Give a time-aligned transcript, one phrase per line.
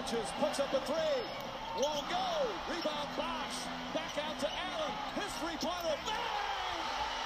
[0.00, 1.20] touches, puts up a three.
[1.76, 2.26] Won't go.
[2.68, 3.66] Rebound Bosch.
[3.94, 4.92] Back out to Allen.
[5.14, 5.96] His three-pointer.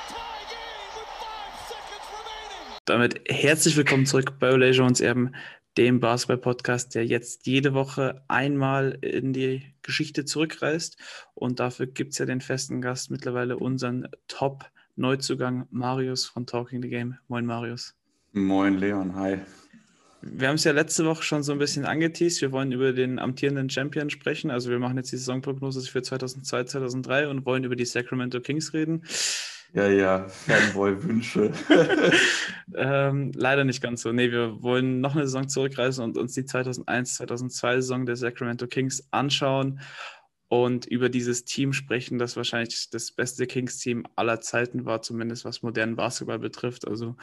[0.09, 2.81] Tie game with five seconds remaining.
[2.87, 5.35] Damit herzlich willkommen zurück bei Ole Jones Erben,
[5.77, 10.97] dem Basketball-Podcast, der jetzt jede Woche einmal in die Geschichte zurückreist.
[11.35, 16.89] Und dafür gibt es ja den festen Gast, mittlerweile unseren Top-Neuzugang Marius von Talking the
[16.89, 17.19] Game.
[17.29, 17.95] Moin Marius.
[18.33, 19.39] Moin Leon, hi.
[20.27, 22.41] Wir haben es ja letzte Woche schon so ein bisschen angeteased.
[22.41, 24.51] Wir wollen über den amtierenden Champion sprechen.
[24.51, 28.73] Also wir machen jetzt die Saisonprognose für 2002, 2003 und wollen über die Sacramento Kings
[28.73, 29.03] reden.
[29.75, 31.53] Ja, ja, Fanboy-Wünsche.
[32.77, 34.13] ähm, leider nicht ganz so.
[34.13, 38.69] Nee, wir wollen noch eine Saison zurückreisen und uns die 2001, 2002 Saison der Sacramento
[38.69, 39.81] Kings anschauen
[40.49, 45.63] und über dieses Team sprechen, das wahrscheinlich das beste Kings-Team aller Zeiten war, zumindest was
[45.63, 46.87] modernen Basketball betrifft.
[46.87, 47.17] Also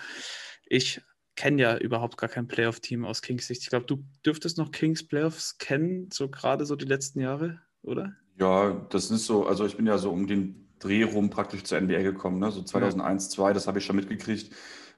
[0.66, 1.02] ich
[1.42, 3.64] kenne ja überhaupt gar kein Playoff-Team aus Kings Sicht.
[3.64, 8.14] Ich glaube, du dürftest noch Kings Playoffs kennen, so gerade so die letzten Jahre, oder?
[8.38, 11.82] Ja, das ist so, also ich bin ja so um den Dreh rum praktisch zur
[11.82, 12.52] NBA gekommen, ne?
[12.52, 13.30] so 2001, ja.
[13.32, 14.56] 2002, das habe ich schon mitgekriegt.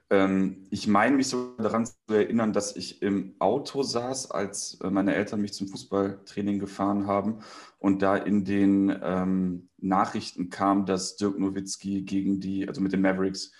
[0.09, 4.89] Ähm, ich meine mich so daran zu erinnern, dass ich im Auto saß, als äh,
[4.89, 7.39] meine Eltern mich zum Fußballtraining gefahren haben
[7.79, 12.99] und da in den ähm, Nachrichten kam, dass Dirk Nowitzki gegen die, also mit den
[12.99, 13.53] Mavericks,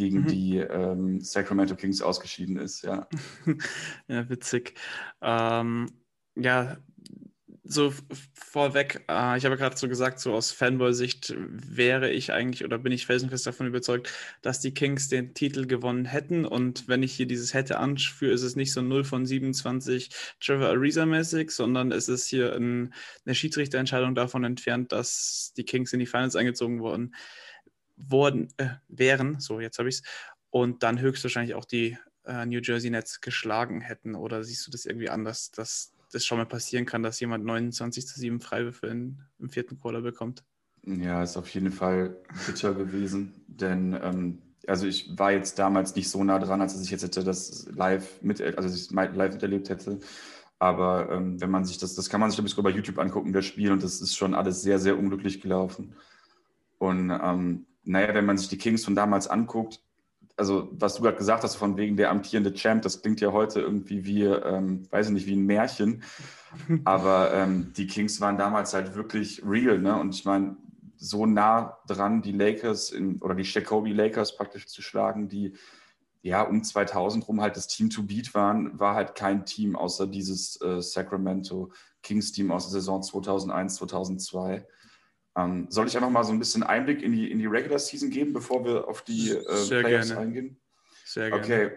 [0.00, 0.26] gegen mhm.
[0.28, 3.06] die ähm, Sacramento Kings ausgeschieden ist, ja.
[4.08, 4.74] ja, witzig.
[5.20, 5.90] Ähm,
[6.36, 6.78] ja,
[7.64, 7.92] so
[8.32, 12.92] vorweg, äh, ich habe gerade so gesagt, so aus Fanboy-Sicht wäre ich eigentlich oder bin
[12.92, 16.46] ich felsenfest davon überzeugt, dass die Kings den Titel gewonnen hätten.
[16.46, 20.08] Und wenn ich hier dieses hätte anführe, ist es nicht so 0 von 27
[20.40, 22.94] Trevor Ariza-mäßig, sondern es ist hier ein,
[23.26, 27.14] eine Schiedsrichterentscheidung davon entfernt, dass die Kings in die Finals eingezogen wurden
[28.08, 30.02] worden äh, wären, so jetzt habe ich es,
[30.50, 34.14] und dann höchstwahrscheinlich auch die äh, New Jersey Nets geschlagen hätten.
[34.14, 38.06] Oder siehst du das irgendwie anders, dass das schon mal passieren kann, dass jemand 29
[38.06, 40.42] zu 7 Freiwürfe in, im vierten Quarter bekommt?
[40.84, 46.08] Ja, ist auf jeden Fall bitter gewesen, denn ähm, also ich war jetzt damals nicht
[46.08, 49.68] so nah dran, als dass ich jetzt hätte das live mit, also ich live miterlebt
[49.68, 50.00] hätte.
[50.58, 53.32] Aber ähm, wenn man sich das, das kann man sich ein bisschen bei YouTube angucken,
[53.32, 55.94] das Spiel, und das ist schon alles sehr, sehr unglücklich gelaufen.
[56.78, 59.80] Und ähm, naja, wenn man sich die Kings von damals anguckt,
[60.36, 63.60] also was du gerade gesagt hast, von wegen der amtierende Champ, das klingt ja heute
[63.60, 66.02] irgendwie wie, ähm, weiß ich nicht, wie ein Märchen.
[66.84, 69.98] Aber ähm, die Kings waren damals halt wirklich real, ne?
[69.98, 70.56] Und ich meine,
[70.96, 75.54] so nah dran, die Lakers in, oder die Jacoby Lakers praktisch zu schlagen, die
[76.22, 80.06] ja um 2000 rum halt das Team to beat waren, war halt kein Team außer
[80.06, 84.66] dieses äh, Sacramento Kings Team aus der Saison 2001, 2002.
[85.44, 88.10] Ähm, soll ich einfach mal so ein bisschen Einblick in die, in die Regular Season
[88.10, 90.16] geben, bevor wir auf die äh, Playoffs gerne.
[90.16, 90.60] eingehen?
[91.04, 91.44] Sehr gerne.
[91.44, 91.70] Okay.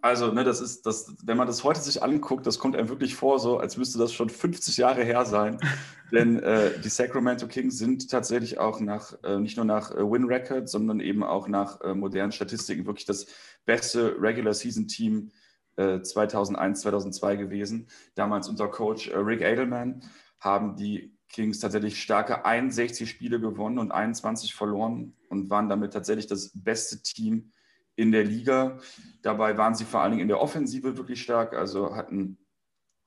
[0.00, 3.16] Also, ne, das ist, das, wenn man das heute sich anguckt, das kommt einem wirklich
[3.16, 5.58] vor, so als müsste das schon 50 Jahre her sein.
[6.12, 10.24] Denn äh, die Sacramento Kings sind tatsächlich auch nach, äh, nicht nur nach äh, Win
[10.24, 13.26] Record, sondern eben auch nach äh, modernen Statistiken wirklich das
[13.66, 15.30] beste Regular Season Team
[15.76, 17.88] 2001, äh, 2002 gewesen.
[18.14, 20.02] Damals unter Coach äh, Rick Edelman
[20.40, 26.26] haben die Kings tatsächlich starke 61 Spiele gewonnen und 21 verloren und waren damit tatsächlich
[26.26, 27.52] das beste Team
[27.96, 28.78] in der Liga.
[29.22, 32.38] Dabei waren sie vor allen Dingen in der Offensive wirklich stark, also hatten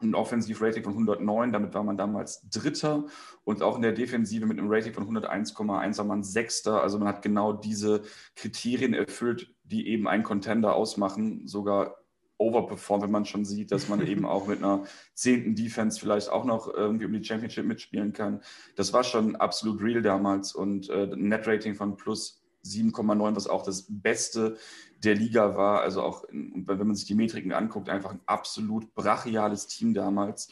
[0.02, 3.06] ein Offensivrating von 109, damit war man damals Dritter
[3.44, 6.82] und auch in der Defensive mit einem Rating von 101,1 war man Sechster.
[6.82, 8.02] Also man hat genau diese
[8.36, 12.00] Kriterien erfüllt, die eben einen Contender ausmachen, sogar
[12.41, 16.44] overperformt, wenn man schon sieht, dass man eben auch mit einer zehnten Defense vielleicht auch
[16.44, 18.41] noch irgendwie um die Championship mitspielen kann.
[18.75, 23.85] Das war schon absolut real damals und äh, Net-Rating von plus 7,9, was auch das
[23.88, 24.57] Beste
[25.03, 25.81] der Liga war.
[25.81, 30.50] Also auch, in, wenn man sich die Metriken anguckt, einfach ein absolut brachiales Team damals.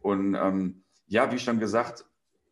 [0.00, 2.04] Und ähm, ja, wie schon gesagt,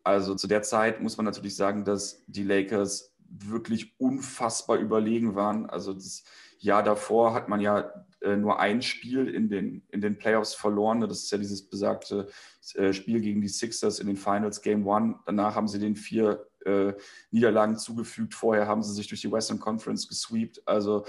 [0.03, 5.69] also zu der Zeit muss man natürlich sagen, dass die Lakers wirklich unfassbar überlegen waren.
[5.69, 6.23] Also das
[6.59, 11.01] Jahr davor hat man ja äh, nur ein Spiel in den, in den Playoffs verloren.
[11.01, 12.27] Das ist ja dieses besagte
[12.75, 15.19] äh, Spiel gegen die Sixers in den Finals Game One.
[15.25, 16.93] Danach haben sie den vier äh,
[17.31, 18.33] Niederlagen zugefügt.
[18.33, 20.61] Vorher haben sie sich durch die Western Conference gesweept.
[20.67, 21.05] Also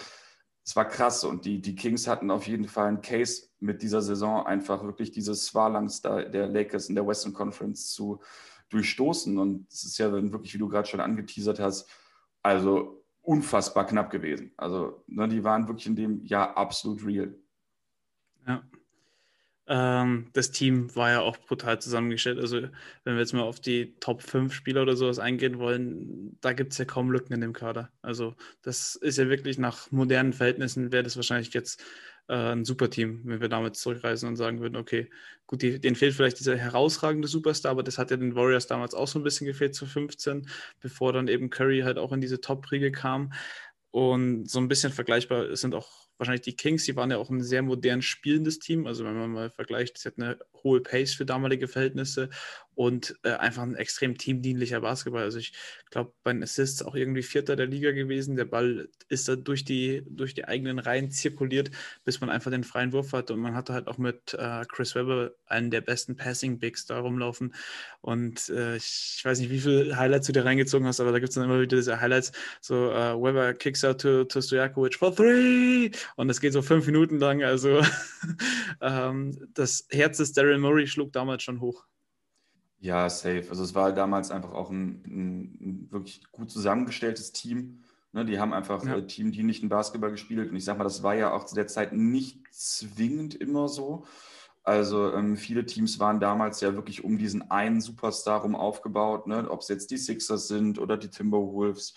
[0.65, 4.03] es war krass und die, die Kings hatten auf jeden Fall einen Case mit dieser
[4.03, 8.21] Saison, einfach wirklich diese Swalangs der Lakers in der Western Conference zu
[8.69, 9.37] durchstoßen.
[9.37, 11.89] Und es ist ja dann wirklich, wie du gerade schon angeteasert hast,
[12.43, 13.00] also
[13.31, 14.51] unfassbar knapp gewesen.
[14.57, 17.33] Also ne, die waren wirklich in dem Jahr absolut real.
[18.45, 18.65] Ja.
[19.69, 22.41] Ähm, das Team war ja auch brutal zusammengestellt.
[22.41, 22.63] Also
[23.05, 26.73] wenn wir jetzt mal auf die Top 5 Spieler oder sowas eingehen wollen, da gibt
[26.73, 27.93] es ja kaum Lücken in dem Kader.
[28.03, 31.81] Also das ist ja wirklich nach modernen Verhältnissen, wäre das wahrscheinlich jetzt
[32.31, 35.11] ein super Team, wenn wir damit zurückreisen und sagen würden, okay,
[35.47, 38.95] gut, die, denen fehlt vielleicht dieser herausragende Superstar, aber das hat ja den Warriors damals
[38.95, 40.49] auch so ein bisschen gefehlt zu 15,
[40.81, 43.33] bevor dann eben Curry halt auch in diese Top-Riege kam.
[43.91, 45.91] Und so ein bisschen vergleichbar sind auch
[46.21, 48.87] wahrscheinlich die Kings, die waren ja auch ein sehr modern spielendes Team.
[48.87, 52.29] Also wenn man mal vergleicht, sie hatten eine hohe Pace für damalige Verhältnisse
[52.81, 55.25] und äh, einfach ein extrem teamdienlicher Basketball.
[55.25, 55.53] Also ich
[55.91, 58.37] glaube, bei den Assists auch irgendwie Vierter der Liga gewesen.
[58.37, 61.71] Der Ball ist da durch die, durch die eigenen Reihen zirkuliert,
[62.07, 63.35] bis man einfach den freien Wurf hatte.
[63.35, 67.55] Und man hatte halt auch mit äh, Chris Webber einen der besten Passing-Bigs da rumlaufen.
[68.01, 71.29] Und äh, ich, weiß nicht, wie viele Highlights du dir reingezogen hast, aber da gibt
[71.29, 72.33] es dann immer wieder diese Highlights,
[72.63, 76.87] so uh, Webber kicks out to, to Stojakovic for three und das geht so fünf
[76.87, 77.43] Minuten lang.
[77.43, 77.83] Also
[78.81, 81.85] ähm, das Herz des Daryl Murray schlug damals schon hoch.
[82.81, 83.45] Ja, safe.
[83.51, 87.85] Also es war damals einfach auch ein, ein, ein wirklich gut zusammengestelltes Team.
[88.13, 88.97] Ne, die haben einfach ja.
[88.97, 90.51] äh, teamdienlichen Basketball gespielt.
[90.51, 94.05] Und ich sag mal, das war ja auch zu der Zeit nicht zwingend immer so.
[94.63, 99.49] Also ähm, viele Teams waren damals ja wirklich um diesen einen Superstar rum aufgebaut, ne?
[99.51, 101.95] ob es jetzt die Sixers sind oder die Timberwolves,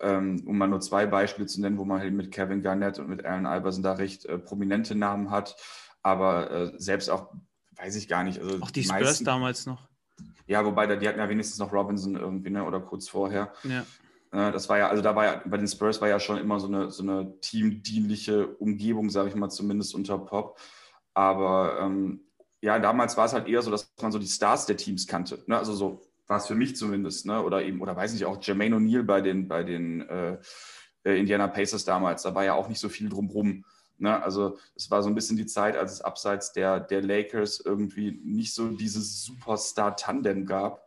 [0.00, 3.08] ähm, um mal nur zwei Beispiele zu nennen, wo man halt mit Kevin Garnett und
[3.08, 5.56] mit Allen Iverson da recht äh, prominente Namen hat.
[6.02, 7.32] Aber äh, selbst auch,
[7.76, 8.40] weiß ich gar nicht.
[8.40, 9.88] Also auch die, die Spurs meisten, damals noch.
[10.46, 12.64] Ja, wobei die hatten ja wenigstens noch Robinson irgendwie, ne?
[12.64, 13.52] oder kurz vorher.
[13.62, 13.84] Ja.
[14.32, 16.60] Äh, das war ja, also da war ja, bei den Spurs war ja schon immer
[16.60, 20.58] so eine, so eine teamdienliche Umgebung, sage ich mal, zumindest unter Pop.
[21.14, 22.20] Aber ähm,
[22.60, 25.42] ja, damals war es halt eher so, dass man so die Stars der Teams kannte.
[25.46, 25.56] Ne?
[25.56, 27.42] Also so war es für mich zumindest, ne?
[27.42, 30.38] Oder eben, oder weiß nicht, auch Jermaine O'Neal bei den, bei den äh,
[31.04, 33.64] äh Indiana Pacers damals, da war ja auch nicht so viel drumrum.
[33.98, 34.22] Ne?
[34.22, 38.20] Also es war so ein bisschen die Zeit, als es abseits der, der Lakers irgendwie
[38.24, 40.86] nicht so dieses Superstar-Tandem gab.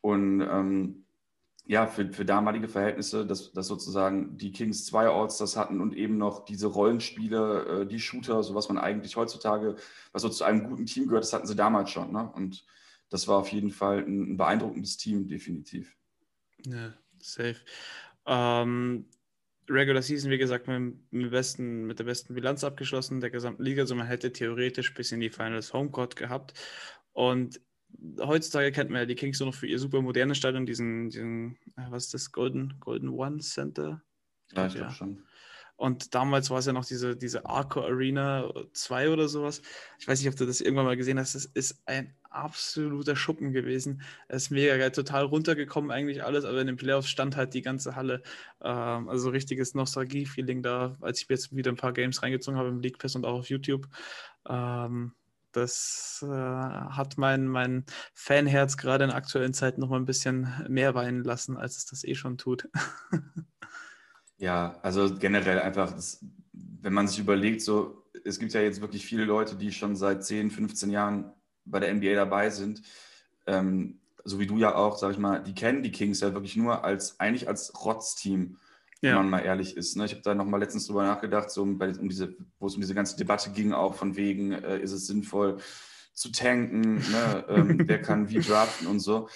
[0.00, 1.06] Und ähm,
[1.66, 6.16] ja, für, für damalige Verhältnisse, dass, dass sozusagen die Kings zwei Allstars hatten und eben
[6.16, 9.76] noch diese Rollenspiele, äh, die Shooter, so was man eigentlich heutzutage,
[10.12, 12.12] was so zu einem guten Team gehört, das hatten sie damals schon.
[12.12, 12.30] Ne?
[12.34, 12.64] Und
[13.10, 15.96] das war auf jeden Fall ein, ein beeindruckendes Team, definitiv.
[16.64, 17.56] Ja, safe.
[18.26, 19.06] Ähm,
[19.68, 23.82] Regular Season, wie gesagt, mit, mit, besten, mit der besten Bilanz abgeschlossen der gesamten Liga.
[23.82, 26.54] Also man hätte theoretisch bis in die Finals Homecourt gehabt.
[27.12, 27.60] Und
[28.20, 31.58] heutzutage kennt man ja die Kings nur noch für ihr super modernes Stadion, diesen, diesen
[31.76, 34.02] äh, was ist das, Golden, Golden One Center?
[34.52, 34.94] Ja, ich glaube ja.
[34.94, 35.24] schon.
[35.76, 39.60] Und damals war es ja noch diese, diese Arco Arena 2 oder sowas.
[39.98, 41.34] Ich weiß nicht, ob du das irgendwann mal gesehen hast.
[41.34, 44.02] Das ist ein absoluter Schuppen gewesen.
[44.28, 47.62] Es ist mega geil, total runtergekommen eigentlich alles, aber in den Playoffs stand halt die
[47.62, 48.22] ganze Halle.
[48.62, 52.68] Ähm, also richtiges Nostalgie-Feeling da, als ich mir jetzt wieder ein paar Games reingezogen habe
[52.68, 53.86] im League Pass und auch auf YouTube.
[54.48, 55.12] Ähm,
[55.56, 60.94] das äh, hat mein, mein Fanherz gerade in aktuellen Zeiten noch mal ein bisschen mehr
[60.94, 62.68] weinen lassen, als es das eh schon tut.
[64.36, 66.22] ja, also generell einfach, das,
[66.52, 70.24] wenn man sich überlegt, so, es gibt ja jetzt wirklich viele Leute, die schon seit
[70.24, 71.32] 10, 15 Jahren
[71.66, 72.82] bei der NBA dabei sind.
[73.46, 76.56] Ähm, so wie du ja auch, sag ich mal, die kennen die Kings ja wirklich
[76.56, 78.56] nur als, eigentlich als Rotzteam
[79.00, 79.10] ja.
[79.10, 79.96] wenn man mal ehrlich ist.
[79.96, 80.04] Ne?
[80.04, 82.80] Ich habe da noch mal letztens drüber nachgedacht, so um, um diese, wo es um
[82.80, 85.58] diese ganze Debatte ging, auch von wegen, äh, ist es sinnvoll
[86.12, 87.44] zu tanken, ne?
[87.48, 89.28] ähm, wer kann wie draften und so.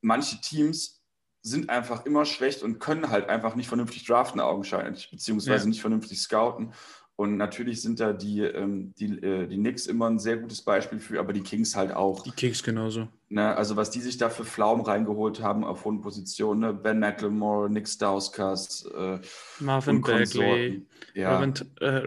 [0.00, 1.02] Manche Teams
[1.42, 5.68] sind einfach immer schlecht und können halt einfach nicht vernünftig draften, augenscheinlich, beziehungsweise ja.
[5.68, 6.72] nicht vernünftig scouten.
[7.16, 10.98] Und natürlich sind da die, ähm, die, äh, die Knicks immer ein sehr gutes Beispiel
[10.98, 12.24] für, aber die Kings halt auch.
[12.24, 13.06] Die Kings genauso.
[13.28, 16.74] Ne, also was die sich da für Pflaumen reingeholt haben auf hohen Positionen, ne?
[16.74, 19.18] Ben McLemore, Nick Stauskas, äh,
[19.60, 21.36] Marvin Bagley, ja.
[21.36, 22.02] Robin, äh,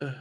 [0.00, 0.12] äh,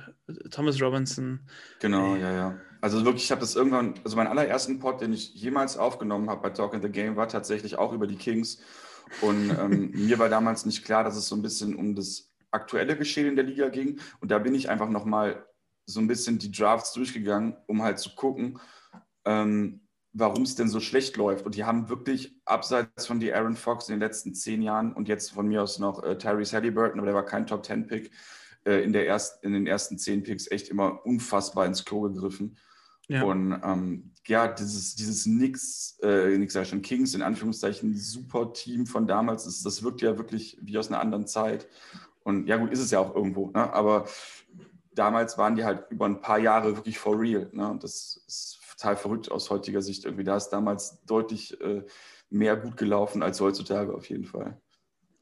[0.50, 1.40] Thomas Robinson.
[1.80, 2.60] Genau, ja, ja.
[2.82, 6.42] Also wirklich, ich habe das irgendwann, also meinen allerersten Pod, den ich jemals aufgenommen habe
[6.42, 8.60] bei Talk in the Game, war tatsächlich auch über die Kings.
[9.22, 12.98] Und ähm, mir war damals nicht klar, dass es so ein bisschen um das aktuelle
[12.98, 14.00] Geschehen in der Liga ging.
[14.20, 15.46] Und da bin ich einfach nochmal
[15.86, 18.60] so ein bisschen die Drafts durchgegangen, um halt zu gucken,
[19.26, 19.82] ähm,
[20.14, 21.46] warum es denn so schlecht läuft.
[21.46, 25.08] Und die haben wirklich abseits von die Aaron Fox in den letzten zehn Jahren und
[25.08, 28.12] jetzt von mir aus noch äh, Tyrese Halliburton, aber der war kein Top-10-Pick,
[28.66, 32.58] äh, in, in den ersten zehn Picks echt immer unfassbar ins Klo gegriffen.
[33.08, 33.24] Ja.
[33.24, 38.52] Und ähm, ja, dieses, dieses Nix, äh, Nix sag ich schon, Kings in Anführungszeichen, super
[38.52, 41.68] Team von damals, das, das wirkt ja wirklich wie aus einer anderen Zeit.
[42.28, 43.52] Und ja, gut, ist es ja auch irgendwo.
[43.52, 43.74] Ne?
[43.74, 44.06] Aber
[44.94, 47.50] damals waren die halt über ein paar Jahre wirklich for real.
[47.54, 47.70] Ne?
[47.70, 50.26] Und das ist total verrückt aus heutiger Sicht irgendwie.
[50.26, 51.86] Da ist damals deutlich äh,
[52.30, 54.60] mehr gut gelaufen als heutzutage auf jeden Fall.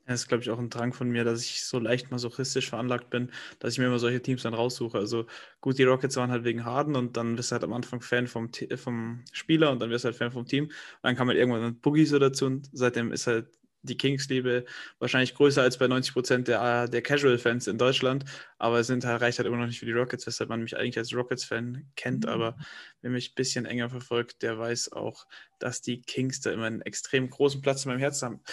[0.07, 3.11] Das ist, glaube ich, auch ein Drang von mir, dass ich so leicht masochistisch veranlagt
[3.11, 4.97] bin, dass ich mir immer solche Teams dann raussuche.
[4.97, 5.27] Also
[5.61, 8.25] gut, die Rockets waren halt wegen Harden und dann bist du halt am Anfang Fan
[8.25, 10.65] vom, vom Spieler und dann wirst du halt Fan vom Team.
[10.65, 10.71] Und
[11.03, 13.47] dann kam halt irgendwann Boogie so dazu und seitdem ist halt
[13.85, 14.65] die Kings-Liebe
[14.99, 18.25] wahrscheinlich größer als bei 90 Prozent der, der Casual-Fans in Deutschland,
[18.57, 20.77] aber es sind halt, reicht halt immer noch nicht für die Rockets, weshalb man mich
[20.77, 22.29] eigentlich als Rockets-Fan kennt, mhm.
[22.29, 22.57] aber
[23.01, 25.25] wer mich ein bisschen enger verfolgt, der weiß auch,
[25.59, 28.43] dass die Kings da immer einen extrem großen Platz in meinem Herzen haben.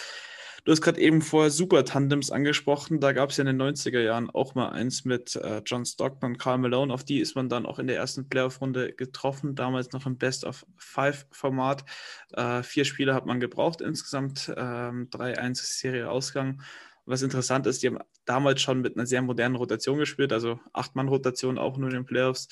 [0.65, 3.01] Du hast gerade eben vorher Super-Tandems angesprochen.
[3.01, 6.31] Da gab es ja in den 90er Jahren auch mal eins mit äh, John Stockton
[6.31, 6.93] und Carl Malone.
[6.93, 11.83] Auf die ist man dann auch in der ersten Playoff-Runde getroffen, damals noch im Best-of-Five-Format.
[12.31, 16.61] Äh, vier Spieler hat man gebraucht insgesamt, ähm, 3-1-Serie Ausgang.
[17.05, 21.57] Was interessant ist, die haben damals schon mit einer sehr modernen Rotation gespielt, also Acht-Mann-Rotation
[21.57, 22.47] auch nur in den Playoffs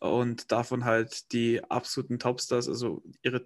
[0.00, 3.44] und davon halt die absoluten Topstars, also ihre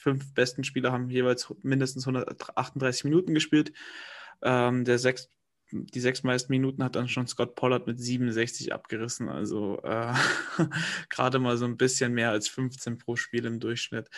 [0.00, 3.72] fünf besten Spieler haben jeweils mindestens 138 Minuten gespielt.
[4.42, 5.30] Ähm, der sechs,
[5.70, 10.14] die sechs meisten Minuten hat dann schon Scott Pollard mit 67 abgerissen, also äh,
[11.10, 14.08] gerade mal so ein bisschen mehr als 15 pro Spiel im Durchschnitt.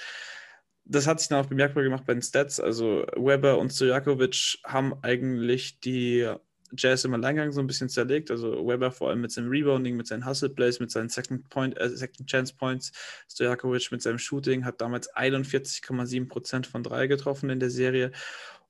[0.85, 2.59] Das hat sich dann auch bemerkbar gemacht bei den Stats.
[2.59, 6.35] Also Weber und Stojakovic haben eigentlich die
[6.77, 8.31] Jazz im Alleingang so ein bisschen zerlegt.
[8.31, 11.79] Also Weber vor allem mit seinem Rebounding, mit seinen Hustle Plays, mit seinen Second Point,
[11.79, 12.93] äh, Second Chance Points.
[13.31, 18.13] Stojakovic mit seinem Shooting hat damals 41,7 Prozent von drei getroffen in der Serie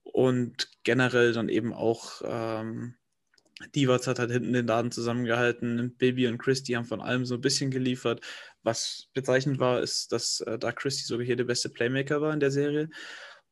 [0.02, 2.94] und generell dann eben auch ähm,
[3.74, 5.94] Divac hat halt hinten den Laden zusammengehalten.
[5.96, 8.20] Baby und Christy haben von allem so ein bisschen geliefert.
[8.62, 12.40] Was bezeichnend war, ist, dass äh, da Christy sogar hier der beste Playmaker war in
[12.40, 12.90] der Serie.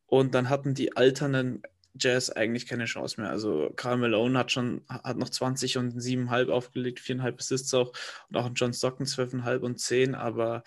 [0.07, 1.63] Und dann hatten die alternden
[1.99, 3.31] Jazz eigentlich keine Chance mehr.
[3.31, 7.93] Also Karl Malone hat schon hat noch 20 und 7,5 aufgelegt, 4,5 Assists auch
[8.29, 10.63] und auch John Stockton 12,5 und 10, aber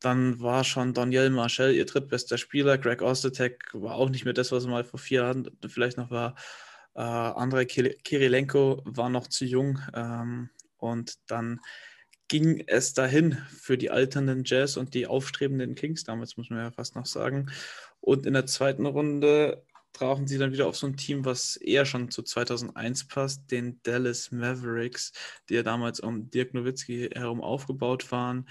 [0.00, 2.76] dann war schon Daniel Marshall ihr drittbester Spieler.
[2.76, 6.10] Greg Ostetek war auch nicht mehr das, was er mal vor vier Jahren vielleicht noch
[6.10, 6.34] war.
[6.94, 11.60] Äh, Andrei Kirilenko war noch zu jung ähm, und dann
[12.28, 16.70] ging es dahin für die alternden Jazz und die aufstrebenden Kings, damals muss man ja
[16.70, 17.50] fast noch sagen.
[18.00, 21.84] Und in der zweiten Runde brauchen sie dann wieder auf so ein Team, was eher
[21.84, 25.12] schon zu 2001 passt, den Dallas Mavericks,
[25.48, 28.48] die ja damals um Dirk Nowitzki herum aufgebaut waren.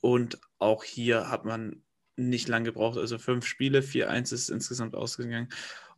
[0.00, 1.82] Und auch hier hat man
[2.16, 5.48] nicht lange gebraucht, also fünf Spiele, 4-1 ist insgesamt ausgegangen.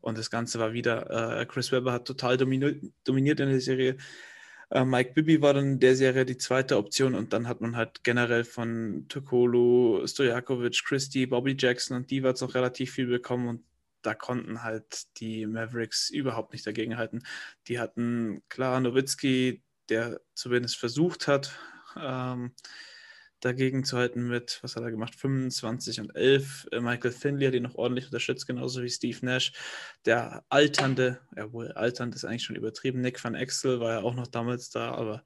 [0.00, 3.96] Und das Ganze war wieder, äh, Chris Webber hat total dominiert, dominiert in der Serie.
[4.70, 7.76] Äh, Mike Bibby war dann in der Serie die zweite Option und dann hat man
[7.76, 13.64] halt generell von Tokolo, Stojakovic, Christie, Bobby Jackson und Divac auch relativ viel bekommen und
[14.06, 17.26] da konnten halt die Mavericks überhaupt nicht dagegenhalten.
[17.66, 21.58] Die hatten klar Nowitzki, der zumindest versucht hat,
[22.00, 22.52] ähm,
[23.40, 26.68] dagegen zu halten mit, was hat er gemacht, 25 und 11.
[26.70, 29.52] Äh, Michael Finley hat ihn noch ordentlich unterstützt, genauso wie Steve Nash.
[30.04, 33.00] Der alternde, jawohl, alternd ist eigentlich schon übertrieben.
[33.00, 35.24] Nick van Exel war ja auch noch damals da, aber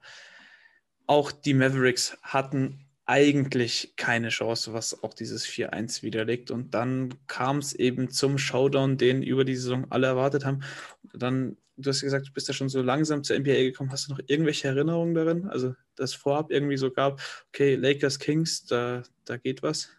[1.05, 6.51] auch die Mavericks hatten eigentlich keine Chance, was auch dieses 4-1 widerlegt.
[6.51, 10.61] Und dann kam es eben zum Showdown, den über die Saison alle erwartet haben.
[11.13, 13.91] Dann, du hast gesagt, du bist ja schon so langsam zur NBA gekommen.
[13.91, 15.47] Hast du noch irgendwelche Erinnerungen darin?
[15.47, 19.89] Also, dass vorab irgendwie so gab, okay, Lakers Kings, da, da geht was?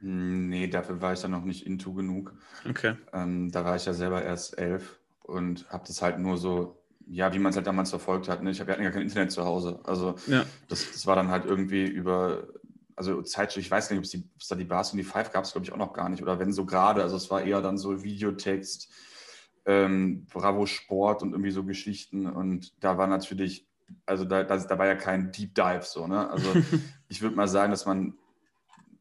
[0.00, 2.34] Nee, dafür war ich dann noch nicht into genug.
[2.68, 2.96] Okay.
[3.12, 7.32] Ähm, da war ich ja selber erst elf und habe das halt nur so ja,
[7.32, 8.42] wie man es halt damals verfolgt hat.
[8.42, 8.50] Ne?
[8.50, 9.80] Ich habe ja kein Internet zu Hause.
[9.84, 10.44] Also ja.
[10.68, 12.48] das, das, war dann halt irgendwie über,
[12.96, 15.44] also Zeit, ich weiß gar nicht, ob es da die Bars und die Five gab
[15.44, 16.22] es, glaube ich, auch noch gar nicht.
[16.22, 18.92] Oder wenn so gerade, also es war eher dann so Videotext,
[19.66, 22.26] ähm, Bravo Sport und irgendwie so Geschichten.
[22.26, 23.66] Und da war natürlich,
[24.04, 26.28] also da, da, da war ja kein Deep Dive so, ne?
[26.30, 26.52] Also
[27.08, 28.14] ich würde mal sagen, dass man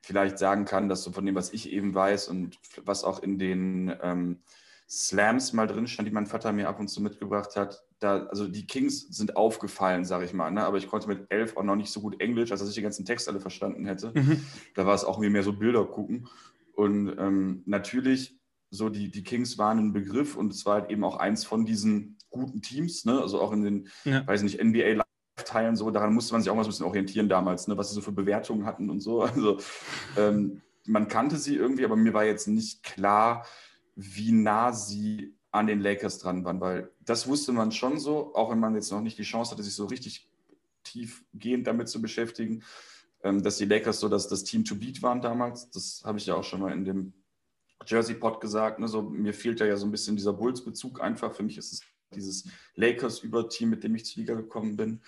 [0.01, 3.39] vielleicht sagen kann, dass so von dem, was ich eben weiß und was auch in
[3.39, 4.39] den ähm,
[4.87, 7.83] Slams mal drin stand, die mein Vater mir ab und zu mitgebracht hat.
[7.99, 10.51] Da, also die Kings sind aufgefallen, sage ich mal.
[10.51, 10.63] Ne?
[10.63, 12.81] Aber ich konnte mit elf auch noch nicht so gut Englisch, als dass ich die
[12.81, 14.11] ganzen Texte alle verstanden hätte.
[14.13, 14.45] Mhm.
[14.75, 16.27] Da war es auch mehr so Bilder gucken.
[16.73, 18.39] Und ähm, natürlich,
[18.69, 21.65] so die, die Kings waren ein Begriff und es war halt eben auch eins von
[21.65, 23.21] diesen guten Teams, ne?
[23.21, 24.27] also auch in den, ja.
[24.27, 25.03] weiß nicht, NBA
[25.43, 27.77] Teilen so, daran musste man sich auch mal so ein bisschen orientieren damals, ne?
[27.77, 29.21] was sie so für Bewertungen hatten und so.
[29.21, 29.59] Also
[30.17, 33.45] ähm, man kannte sie irgendwie, aber mir war jetzt nicht klar,
[33.95, 38.51] wie nah sie an den Lakers dran waren, weil das wusste man schon so, auch
[38.51, 40.29] wenn man jetzt noch nicht die Chance hatte, sich so richtig
[40.83, 42.63] tiefgehend damit zu beschäftigen,
[43.23, 45.69] ähm, dass die Lakers so das, das Team to beat waren damals.
[45.71, 47.13] Das habe ich ja auch schon mal in dem
[47.85, 48.79] Jersey-Pod gesagt.
[48.79, 48.87] Ne?
[48.87, 51.33] So, mir fehlt ja so ein bisschen dieser Bulls-Bezug einfach.
[51.33, 51.81] Für mich ist es
[52.13, 55.01] dieses Lakers-Überteam, mit dem ich zur Liga gekommen bin.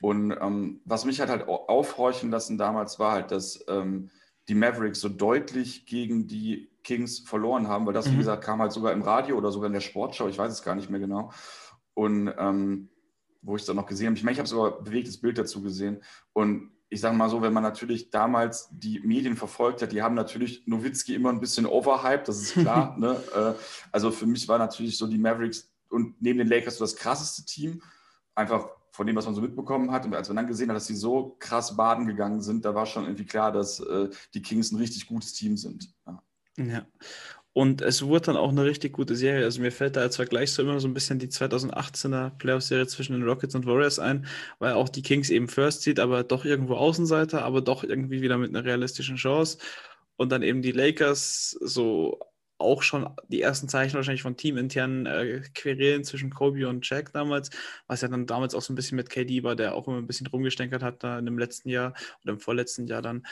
[0.00, 4.10] Und ähm, was mich halt, halt aufhorchen lassen damals war halt, dass ähm,
[4.48, 8.14] die Mavericks so deutlich gegen die Kings verloren haben, weil das, mhm.
[8.14, 10.62] wie gesagt, kam halt sogar im Radio oder sogar in der Sportschau, ich weiß es
[10.62, 11.30] gar nicht mehr genau.
[11.94, 12.88] Und ähm,
[13.42, 15.62] wo ich es dann noch gesehen habe, ich meine, ich habe sogar bewegtes Bild dazu
[15.62, 16.02] gesehen.
[16.32, 20.14] Und ich sage mal so, wenn man natürlich damals die Medien verfolgt hat, die haben
[20.14, 22.96] natürlich Nowitzki immer ein bisschen overhyped, das ist klar.
[22.98, 23.20] ne?
[23.34, 23.54] Äh,
[23.90, 27.44] also für mich war natürlich so die Mavericks und neben den Lakers so das krasseste
[27.44, 27.82] Team,
[28.34, 30.04] einfach von dem, was man so mitbekommen hat.
[30.04, 32.86] Und als man dann gesehen hat, dass sie so krass baden gegangen sind, da war
[32.86, 35.92] schon irgendwie klar, dass äh, die Kings ein richtig gutes Team sind.
[36.06, 36.22] Ja.
[36.58, 36.86] ja.
[37.54, 39.44] Und es wurde dann auch eine richtig gute Serie.
[39.44, 43.12] Also mir fällt da als Vergleich so immer so ein bisschen die 2018er Playoff-Serie zwischen
[43.12, 44.26] den Rockets und Warriors ein,
[44.58, 48.38] weil auch die Kings eben First Seed, aber doch irgendwo Außenseiter, aber doch irgendwie wieder
[48.38, 49.58] mit einer realistischen Chance.
[50.16, 52.20] Und dann eben die Lakers so
[52.62, 57.50] auch schon die ersten Zeichen wahrscheinlich von teaminternen äh, Querelen zwischen Kobe und Jack damals,
[57.86, 60.06] was ja dann damals auch so ein bisschen mit KD war, der auch immer ein
[60.06, 63.26] bisschen rumgestänkert hat da in dem letzten Jahr oder im vorletzten Jahr dann.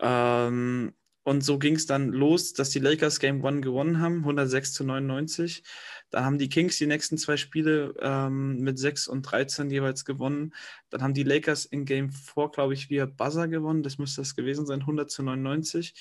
[0.00, 0.92] Ähm,
[1.26, 4.84] und so ging es dann los, dass die Lakers Game One gewonnen haben, 106 zu
[4.84, 5.64] 99.
[6.10, 10.54] Dann haben die Kings die nächsten zwei Spiele ähm, mit 6 und 13 jeweils gewonnen.
[10.88, 13.82] Dann haben die Lakers in Game 4, glaube ich, via Buzzer gewonnen.
[13.82, 15.94] Das müsste das gewesen sein, 100 zu 99.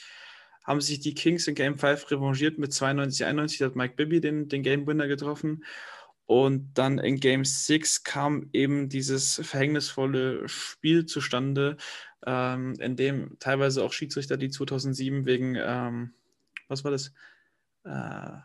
[0.66, 3.60] Haben sich die Kings in Game 5 revanchiert mit 92 91.
[3.60, 5.64] Da hat Mike Bibby den, den Game Winner getroffen.
[6.26, 11.78] Und dann in Game 6 kam eben dieses verhängnisvolle Spiel zustande,
[12.26, 16.14] ähm, in dem teilweise auch Schiedsrichter, die 2007 wegen, ähm,
[16.68, 17.14] was war das?
[17.84, 18.40] Äh,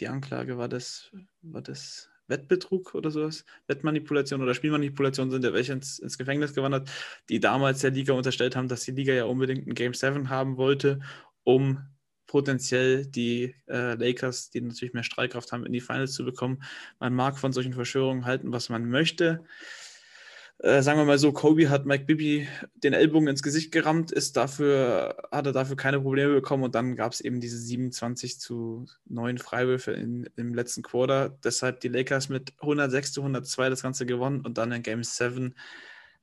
[0.00, 1.10] die Anklage war das,
[1.42, 6.90] war das Wettbetrug oder sowas, Wettmanipulation oder Spielmanipulation sind ja welche ins, ins, Gefängnis gewandert,
[7.28, 10.56] die damals der Liga unterstellt haben, dass die Liga ja unbedingt ein Game 7 haben
[10.56, 11.00] wollte,
[11.48, 11.78] um
[12.26, 16.62] potenziell die äh, Lakers, die natürlich mehr Streitkraft haben, in die Finals zu bekommen.
[17.00, 19.42] Man mag von solchen Verschwörungen halten, was man möchte.
[20.58, 24.36] Äh, sagen wir mal so, Kobe hat Mike Bibby den Ellbogen ins Gesicht gerammt, ist
[24.36, 28.84] dafür, hat er dafür keine Probleme bekommen und dann gab es eben diese 27 zu
[29.06, 31.30] 9 Freiwürfe in, im letzten Quarter.
[31.44, 35.54] Deshalb die Lakers mit 106 zu 102 das Ganze gewonnen und dann in Game 7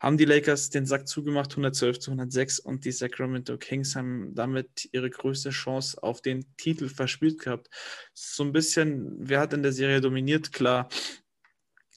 [0.06, 4.88] haben die Lakers den Sack zugemacht, 112 zu 106 und die Sacramento Kings haben damit
[4.92, 7.72] ihre größte Chance auf den Titel verspielt gehabt.
[8.14, 10.54] So ein bisschen, wer hat in der Serie dominiert?
[10.54, 10.90] Klar,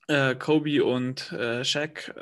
[0.07, 2.15] äh, Kobe und äh, Shaq,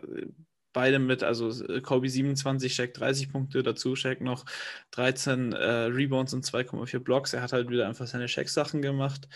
[0.72, 4.44] beide mit, also äh, Kobe 27, Shaq 30 Punkte, dazu Shaq noch
[4.90, 7.32] 13 äh, Rebounds und 2,4 Blocks.
[7.32, 9.28] Er hat halt wieder einfach seine Shaq-Sachen gemacht.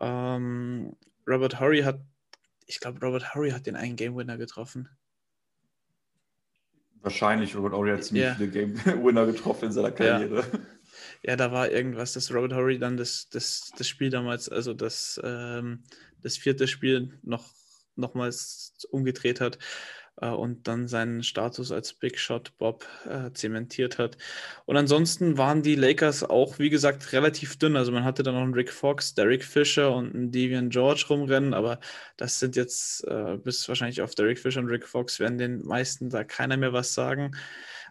[0.00, 0.96] Ähm,
[1.28, 2.00] Robert Horry hat,
[2.64, 4.88] ich glaube, Robert Horry hat den einen Game Winner getroffen.
[7.02, 8.34] Wahrscheinlich, Robert Horry hat ziemlich yeah.
[8.34, 10.40] viele Game Winner getroffen in seiner Karriere.
[10.40, 11.30] Ja.
[11.30, 11.36] ja.
[11.36, 15.82] da war irgendwas, dass Robert Horry dann das, das, das Spiel damals, also das, ähm,
[16.22, 17.44] das vierte Spiel noch
[17.94, 19.58] nochmals umgedreht hat
[20.28, 24.16] und dann seinen Status als Big Shot Bob äh, zementiert hat.
[24.64, 27.76] Und ansonsten waren die Lakers auch, wie gesagt, relativ dünn.
[27.76, 31.54] Also man hatte dann noch einen Rick Fox, Derek Fisher und einen Devian George rumrennen,
[31.54, 31.80] aber
[32.16, 36.10] das sind jetzt äh, bis wahrscheinlich auf Derek Fisher und Rick Fox werden den meisten
[36.10, 37.32] da keiner mehr was sagen.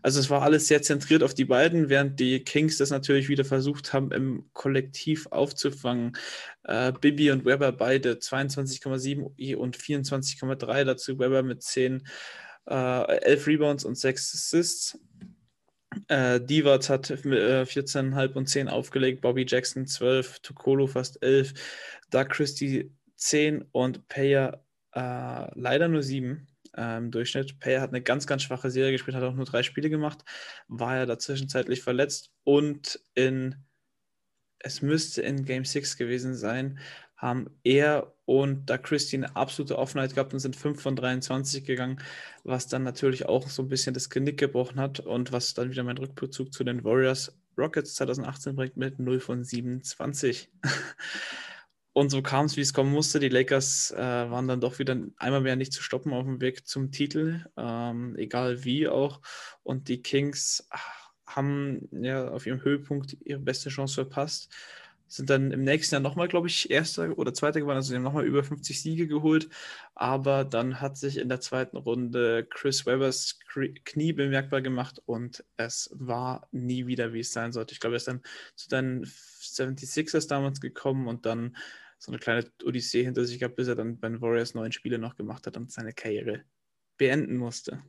[0.01, 3.45] Also es war alles sehr zentriert auf die beiden, während die Kings das natürlich wieder
[3.45, 6.17] versucht haben, im Kollektiv aufzufangen.
[6.63, 11.19] Äh, Bibi und Weber beide 22,7 und 24,3 dazu.
[11.19, 12.07] Weber mit 10,
[12.67, 14.99] äh, 11 Rebounds und 6 Assists.
[16.07, 21.53] Äh, Divac hat äh, 14,5 und 10 aufgelegt, Bobby Jackson 12, Tokolo fast 11,
[22.09, 27.59] Doug Christie 10 und Payer äh, leider nur 7 ähm, Durchschnitt.
[27.59, 30.23] Payer hat eine ganz, ganz schwache Serie gespielt, hat auch nur drei Spiele gemacht,
[30.67, 33.55] war ja dazwischenzeitlich verletzt und in,
[34.59, 36.79] es müsste in Game 6 gewesen sein,
[37.17, 42.01] haben er und da Christie eine absolute Offenheit gehabt und sind 5 von 23 gegangen,
[42.43, 45.83] was dann natürlich auch so ein bisschen das Genick gebrochen hat und was dann wieder
[45.83, 50.49] mein Rückbezug zu den Warriors Rockets 2018 bringt mit 0 von 27.
[51.93, 53.19] Und so kam es, wie es kommen musste.
[53.19, 56.65] Die Lakers äh, waren dann doch wieder einmal mehr nicht zu stoppen auf dem Weg
[56.65, 59.21] zum Titel, ähm, egal wie auch.
[59.63, 60.67] Und die Kings
[61.25, 64.53] haben ja auf ihrem Höhepunkt ihre beste Chance verpasst.
[65.11, 68.03] Sind dann im nächsten Jahr nochmal, glaube ich, Erster oder Zweiter geworden, also sie haben
[68.03, 69.49] nochmal über 50 Siege geholt.
[69.93, 73.37] Aber dann hat sich in der zweiten Runde Chris Webbers
[73.83, 77.73] Knie bemerkbar gemacht und es war nie wieder, wie es sein sollte.
[77.73, 78.21] Ich glaube, er ist dann
[78.55, 81.57] zu den 76ers damals gekommen und dann
[81.97, 84.97] so eine kleine Odyssee hinter sich gehabt, bis er dann bei den Warriors neun Spiele
[84.97, 86.45] noch gemacht hat und seine Karriere
[86.95, 87.83] beenden musste.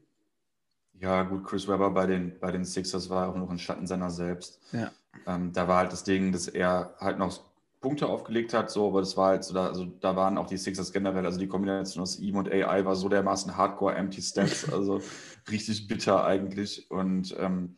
[1.01, 4.11] Ja, gut, Chris Webber bei den, bei den Sixers war auch noch ein Schatten seiner
[4.11, 4.61] selbst.
[4.73, 4.91] Ja.
[5.27, 7.41] Ähm, da war halt das Ding, dass er halt noch
[7.83, 10.57] Punkte aufgelegt hat, so, aber das war halt so, da, also da waren auch die
[10.57, 14.73] Sixers generell, also die Kombination aus ihm und AI war so dermaßen hardcore empty stats,
[14.73, 15.03] also
[15.51, 16.89] richtig bitter eigentlich.
[16.91, 17.77] Und ähm,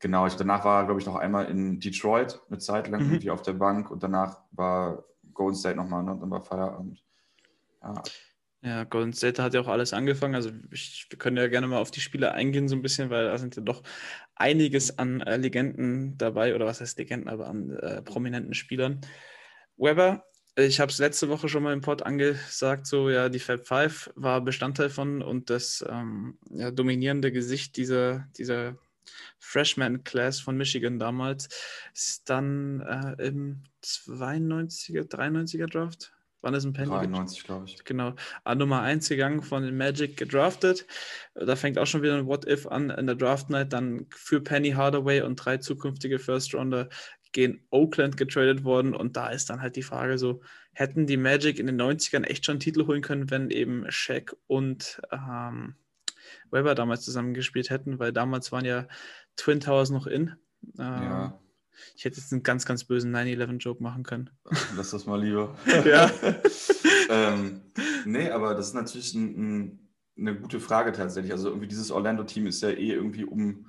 [0.00, 3.12] genau, ich, danach war er, glaube ich, noch einmal in Detroit eine Zeit lang mhm.
[3.12, 6.16] irgendwie auf der Bank und danach war Golden State nochmal, ne?
[6.20, 7.02] dann war Feierabend.
[7.82, 8.02] Ja.
[8.62, 10.34] Ja, Golden State hat ja auch alles angefangen.
[10.34, 13.26] Also ich, wir können ja gerne mal auf die Spiele eingehen, so ein bisschen, weil
[13.26, 13.82] da sind ja doch
[14.34, 19.00] einiges an äh, Legenden dabei, oder was heißt Legenden, aber an äh, prominenten Spielern.
[19.76, 20.24] Weber,
[20.56, 24.10] ich habe es letzte Woche schon mal im Pod angesagt, so ja, die Fab Five
[24.16, 28.76] war Bestandteil von und das ähm, ja, dominierende Gesicht dieser, dieser
[29.38, 31.48] Freshman-Class von Michigan damals
[31.94, 36.15] ist dann äh, im 92er, 93er Draft
[36.46, 36.90] Wann ist ein Penny?
[36.90, 37.82] 93, glaube ich.
[37.82, 38.14] Genau.
[38.44, 40.86] An Nummer 1 gegangen, von den Magic gedraftet.
[41.34, 43.72] Da fängt auch schon wieder ein What-If an in der Draft Night.
[43.72, 46.88] Dann für Penny Hardaway und drei zukünftige First Rounder
[47.32, 48.94] gegen Oakland getradet worden.
[48.94, 50.40] Und da ist dann halt die Frage so,
[50.72, 55.02] hätten die Magic in den 90ern echt schon Titel holen können, wenn eben Shaq und
[55.10, 55.74] ähm,
[56.52, 58.86] Weber damals zusammengespielt hätten, weil damals waren ja
[59.34, 60.36] Twin Towers noch in.
[60.78, 61.40] Ähm, ja.
[61.96, 64.30] Ich hätte jetzt einen ganz, ganz bösen 9-11-Joke machen können.
[64.76, 65.56] Lass das mal lieber.
[65.84, 66.10] Ja.
[67.10, 67.60] ähm,
[68.04, 71.32] nee, aber das ist natürlich ein, ein, eine gute Frage tatsächlich.
[71.32, 73.66] Also irgendwie dieses Orlando-Team ist ja eh irgendwie um.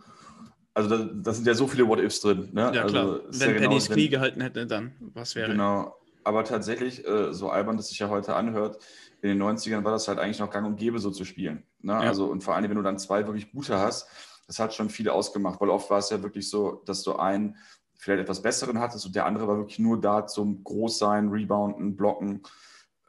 [0.74, 2.50] Also da, da sind ja so viele What-Ifs drin.
[2.54, 2.72] Ne?
[2.74, 3.20] Ja, also, klar.
[3.30, 5.52] Wenn ja Penny das Knie gehalten hätte, dann was wäre?
[5.52, 5.96] Genau.
[6.24, 8.80] Aber tatsächlich, äh, so albern das sich ja heute anhört,
[9.22, 11.64] in den 90ern war das halt eigentlich noch gang und gäbe, so zu spielen.
[11.82, 11.94] Ne?
[11.94, 12.00] Ja.
[12.00, 14.08] Also, und vor allem, wenn du dann zwei wirklich gute hast,
[14.48, 17.58] das hat schon viel ausgemacht, weil oft war es ja wirklich so, dass du einen
[17.98, 22.44] vielleicht etwas besseren hattest und der andere war wirklich nur da zum Großsein, Rebounden, Blocken.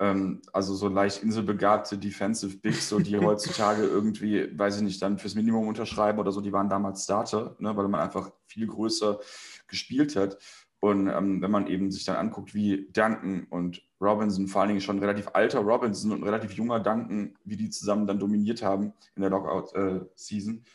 [0.01, 5.19] Ähm, also so leicht inselbegabte Defensive Bigs, so die heutzutage irgendwie, weiß ich nicht, dann
[5.19, 9.19] fürs Minimum unterschreiben oder so, die waren damals Starter, ne, weil man einfach viel größer
[9.67, 10.39] gespielt hat.
[10.81, 14.81] Und ähm, wenn man eben sich dann anguckt, wie Duncan und Robinson, vor allen Dingen
[14.81, 19.23] schon relativ alter Robinson und relativ junger Duncan, wie die zusammen dann dominiert haben in
[19.23, 20.71] der Lockout-Season, äh,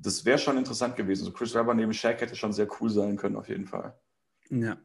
[0.00, 1.24] das wäre schon interessant gewesen.
[1.24, 3.98] So Chris Webber neben Shaq hätte schon sehr cool sein können, auf jeden Fall.
[4.50, 4.76] Ja.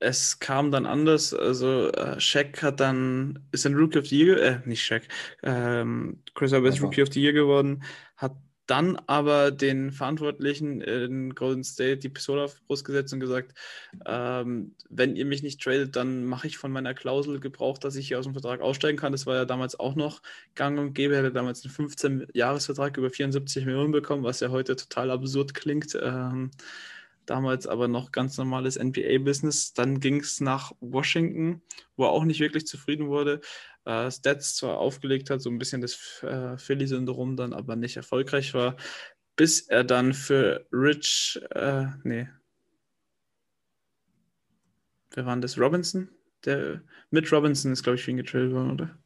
[0.00, 1.32] Es kam dann anders.
[1.32, 5.04] Also, äh, Shaq hat dann, ist ein Rookie of the Year, äh, nicht Shaq,
[5.42, 7.82] ähm, Chris Webber ist Rookie of the Year geworden,
[8.16, 13.54] hat dann aber den Verantwortlichen in Golden State die Pistole auf Brust gesetzt und gesagt,
[14.06, 18.08] ähm, wenn ihr mich nicht tradet, dann mache ich von meiner Klausel Gebrauch, dass ich
[18.08, 19.12] hier aus dem Vertrag aussteigen kann.
[19.12, 20.22] Das war ja damals auch noch
[20.54, 21.14] gang und gäbe.
[21.14, 25.98] Er hätte damals einen 15-Jahres-Vertrag über 74 Millionen bekommen, was ja heute total absurd klingt.
[26.00, 26.50] Ähm,
[27.26, 29.74] damals aber noch ganz normales NBA-Business.
[29.74, 31.62] Dann ging es nach Washington,
[31.96, 33.40] wo er auch nicht wirklich zufrieden wurde
[33.84, 38.54] äh, Stats zwar aufgelegt hat, so ein bisschen das äh, Philly-Syndrom dann aber nicht erfolgreich
[38.54, 38.76] war,
[39.36, 42.28] bis er dann für Rich, äh, nee,
[45.12, 45.58] wer war denn das?
[45.58, 46.08] Robinson?
[46.44, 48.98] Der Mitch Robinson ist, glaube ich, für ihn getradet worden, oder?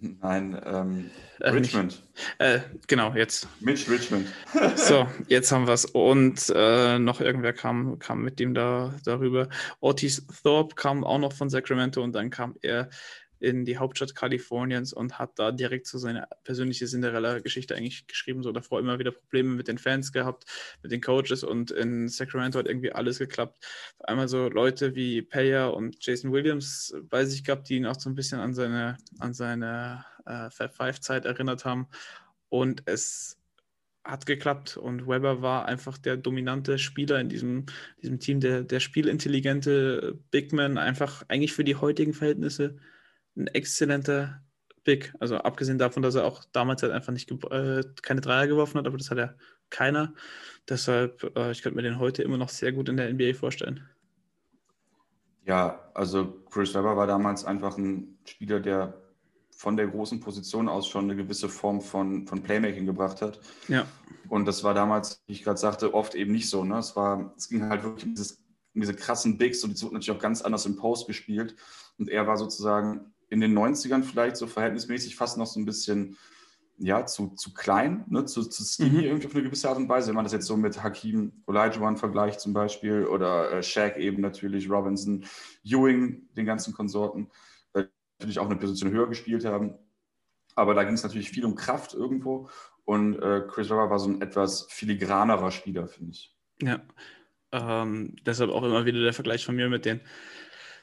[0.00, 2.02] Nein, ähm, äh, Richmond.
[2.38, 3.48] Äh, genau, jetzt.
[3.60, 4.28] Mitch Richmond.
[4.76, 5.86] so, jetzt haben wir es.
[5.86, 9.48] Und äh, noch irgendwer kam, kam mit dem da darüber.
[9.80, 12.90] Otis Thorpe kam auch noch von Sacramento und dann kam er
[13.40, 18.42] in die Hauptstadt Kaliforniens und hat da direkt so seine persönliche Cinderella-Geschichte eigentlich geschrieben.
[18.42, 20.44] So davor immer wieder Probleme mit den Fans gehabt,
[20.82, 23.64] mit den Coaches und in Sacramento hat irgendwie alles geklappt.
[24.00, 28.10] Einmal so Leute wie Payer und Jason Williams bei sich gehabt, die ihn auch so
[28.10, 31.88] ein bisschen an seine, an seine äh, Fab Five-Zeit erinnert haben.
[32.48, 33.38] Und es
[34.04, 37.66] hat geklappt und Weber war einfach der dominante Spieler in diesem,
[38.02, 42.78] diesem Team, der, der spielintelligente Big Man, einfach eigentlich für die heutigen Verhältnisse
[43.38, 44.42] ein exzellenter
[44.84, 45.14] Big.
[45.20, 48.86] Also abgesehen davon, dass er auch damals halt einfach nicht äh, keine Dreier geworfen hat,
[48.86, 49.34] aber das hat ja
[49.70, 50.14] keiner.
[50.68, 53.86] Deshalb, äh, ich könnte mir den heute immer noch sehr gut in der NBA vorstellen.
[55.44, 58.94] Ja, also Chris Webber war damals einfach ein Spieler, der
[59.50, 63.40] von der großen Position aus schon eine gewisse Form von, von Playmaking gebracht hat.
[63.66, 63.86] Ja.
[64.28, 66.64] Und das war damals, wie ich gerade sagte, oft eben nicht so.
[66.64, 66.78] Ne?
[66.78, 68.32] Es, war, es ging halt wirklich um, dieses,
[68.74, 71.56] um diese krassen Bigs und die wurden natürlich auch ganz anders im Post gespielt.
[71.98, 76.16] Und er war sozusagen in den 90ern vielleicht so verhältnismäßig fast noch so ein bisschen
[76.78, 79.04] ja, zu, zu klein, ne, zu, zu skinny mhm.
[79.04, 80.08] irgendwie auf eine gewisse Art und Weise.
[80.08, 84.22] Wenn man das jetzt so mit Hakim Olajuwon vergleicht zum Beispiel oder äh, Shaq eben
[84.22, 85.24] natürlich, Robinson,
[85.64, 87.30] Ewing, den ganzen Konsorten,
[87.74, 87.84] äh,
[88.20, 89.74] natürlich auch eine Position höher gespielt haben.
[90.54, 92.48] Aber da ging es natürlich viel um Kraft irgendwo
[92.84, 96.36] und äh, Chris Webber war so ein etwas filigranerer Spieler, finde ich.
[96.62, 96.80] Ja,
[97.52, 100.00] ähm, deshalb auch immer wieder der Vergleich von mir mit den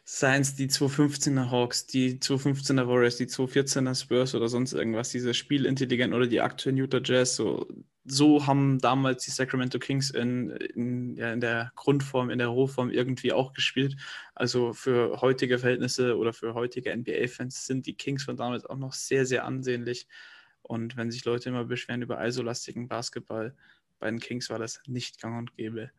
[0.08, 5.34] seien es die 215er Hawks, die 215er Warriors, die 214er Spurs oder sonst irgendwas, diese
[5.34, 7.68] Spielintelligent oder die aktuellen Utah Jazz, so,
[8.04, 12.92] so haben damals die Sacramento Kings in, in, ja, in der Grundform, in der Rohform
[12.92, 13.98] irgendwie auch gespielt.
[14.36, 18.94] Also für heutige Verhältnisse oder für heutige NBA-Fans sind die Kings von damals auch noch
[18.94, 20.08] sehr, sehr ansehnlich.
[20.62, 23.56] Und wenn sich Leute immer beschweren über isolastigen Basketball,
[23.98, 25.90] bei den Kings war das nicht gang und gäbe.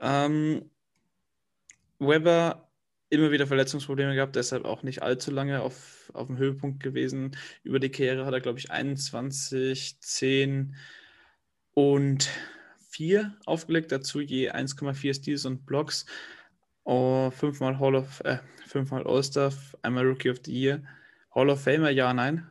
[0.00, 0.70] Ähm,
[1.98, 2.71] Weber
[3.12, 7.36] immer wieder Verletzungsprobleme gehabt, deshalb auch nicht allzu lange auf, auf dem Höhepunkt gewesen.
[7.62, 10.74] Über die Karriere hat er, glaube ich, 21, 10
[11.74, 12.30] und
[12.88, 16.06] 4 aufgelegt, dazu je 1,4 Steals und Blocks.
[16.84, 20.82] Oh, fünfmal Hall of, äh, fünfmal All-Star, einmal Rookie of the Year.
[21.34, 22.50] Hall of Famer, ja, nein?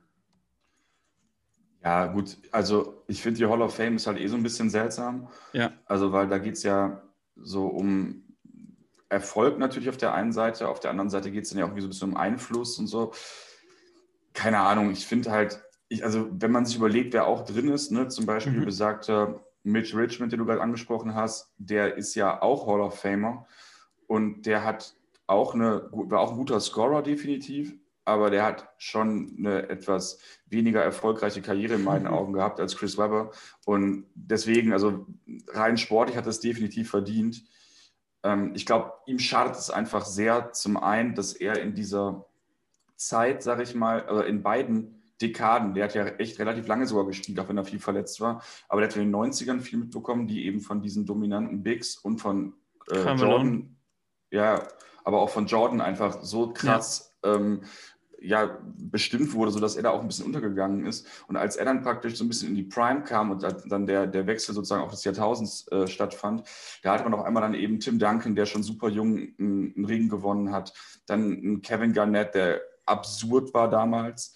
[1.83, 4.69] Ja, gut, also ich finde, die Hall of Fame ist halt eh so ein bisschen
[4.69, 5.27] seltsam.
[5.53, 5.73] Ja.
[5.85, 7.01] Also, weil da geht es ja
[7.35, 8.30] so um
[9.11, 11.69] Erfolg natürlich auf der einen Seite, auf der anderen Seite geht es dann ja auch
[11.69, 13.11] irgendwie so ein bisschen um Einfluss und so.
[14.33, 17.91] Keine Ahnung, ich finde halt, ich, also wenn man sich überlegt, wer auch drin ist,
[17.91, 18.65] ne, zum Beispiel mhm.
[18.65, 23.45] besagter Mitch Richmond, den du gerade angesprochen hast, der ist ja auch Hall of Famer
[24.07, 24.95] und der hat
[25.27, 30.81] auch eine, war auch ein guter Scorer definitiv, aber der hat schon eine etwas weniger
[30.81, 33.31] erfolgreiche Karriere in meinen Augen gehabt als Chris Webber.
[33.65, 35.05] Und deswegen, also
[35.49, 37.43] rein sportlich hat er es definitiv verdient.
[38.23, 42.25] Ähm, ich glaube, ihm schadet es einfach sehr, zum einen, dass er in dieser
[42.95, 47.05] Zeit, sage ich mal, oder in beiden Dekaden, der hat ja echt relativ lange sogar
[47.05, 50.27] gespielt, auch wenn er viel verletzt war, aber der hat in den 90ern viel mitbekommen,
[50.27, 52.53] die eben von diesen dominanten Bigs und von
[52.89, 53.75] äh, Jordan,
[54.31, 54.67] ja,
[55.03, 57.35] aber auch von Jordan einfach so krass ja.
[57.35, 57.61] ähm,
[58.21, 61.07] ja, bestimmt wurde, sodass er da auch ein bisschen untergegangen ist.
[61.27, 64.05] Und als er dann praktisch so ein bisschen in die Prime kam und dann der,
[64.05, 66.43] der Wechsel sozusagen auch des Jahrtausends äh, stattfand,
[66.83, 69.85] da hatte man auf einmal dann eben Tim Duncan, der schon super jung einen, einen
[69.85, 70.73] Ring gewonnen hat,
[71.07, 74.35] dann einen Kevin Garnett, der absurd war damals.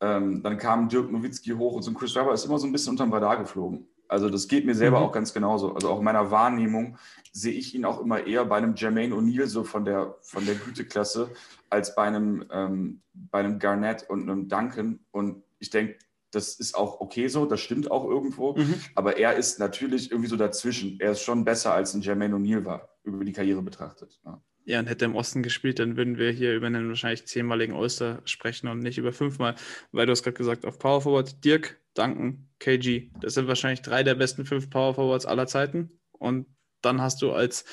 [0.00, 2.72] Ähm, dann kam Dirk Nowitzki hoch und so ein Chris Webber ist immer so ein
[2.72, 3.88] bisschen unterm Radar geflogen.
[4.08, 5.06] Also das geht mir selber mhm.
[5.06, 5.74] auch ganz genauso.
[5.74, 6.96] Also auch in meiner Wahrnehmung
[7.32, 10.54] sehe ich ihn auch immer eher bei einem Jermaine O'Neal so von der, von der
[10.54, 11.30] Güteklasse
[11.70, 15.00] als bei einem, ähm, bei einem Garnett und einem Duncan.
[15.10, 15.96] Und ich denke,
[16.30, 18.54] das ist auch okay so, das stimmt auch irgendwo.
[18.54, 18.74] Mhm.
[18.94, 20.98] Aber er ist natürlich irgendwie so dazwischen.
[21.00, 24.18] Er ist schon besser als ein Jermaine O'Neal war, über die Karriere betrachtet.
[24.24, 24.42] Ja.
[24.68, 27.74] Ja, und hätte er im Osten gespielt, dann würden wir hier über einen wahrscheinlich zehnmaligen
[27.74, 29.54] Oyster sprechen und nicht über fünfmal,
[29.92, 33.10] weil du hast gerade gesagt, auf Power Forward Dirk, Duncan, KG.
[33.20, 36.00] Das sind wahrscheinlich drei der besten fünf Power Forwards aller Zeiten.
[36.12, 36.46] Und
[36.80, 37.64] dann hast du als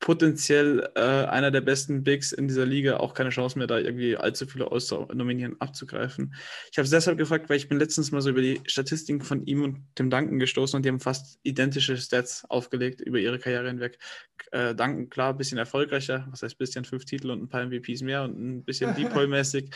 [0.00, 4.16] potenziell äh, einer der besten Bigs in dieser Liga auch keine Chance mehr, da irgendwie
[4.16, 6.34] allzu viele All-Star-Nominieren abzugreifen.
[6.70, 9.46] Ich habe es deshalb gefragt, weil ich bin letztens mal so über die Statistiken von
[9.46, 13.68] ihm und dem Duncan gestoßen und die haben fast identische Stats aufgelegt über ihre Karriere
[13.68, 13.98] hinweg.
[14.52, 17.64] Äh, Duncan, klar, ein bisschen erfolgreicher, was heißt ein bisschen, fünf Titel und ein paar
[17.64, 19.70] MVPs mehr und ein bisschen Depoy-mäßig.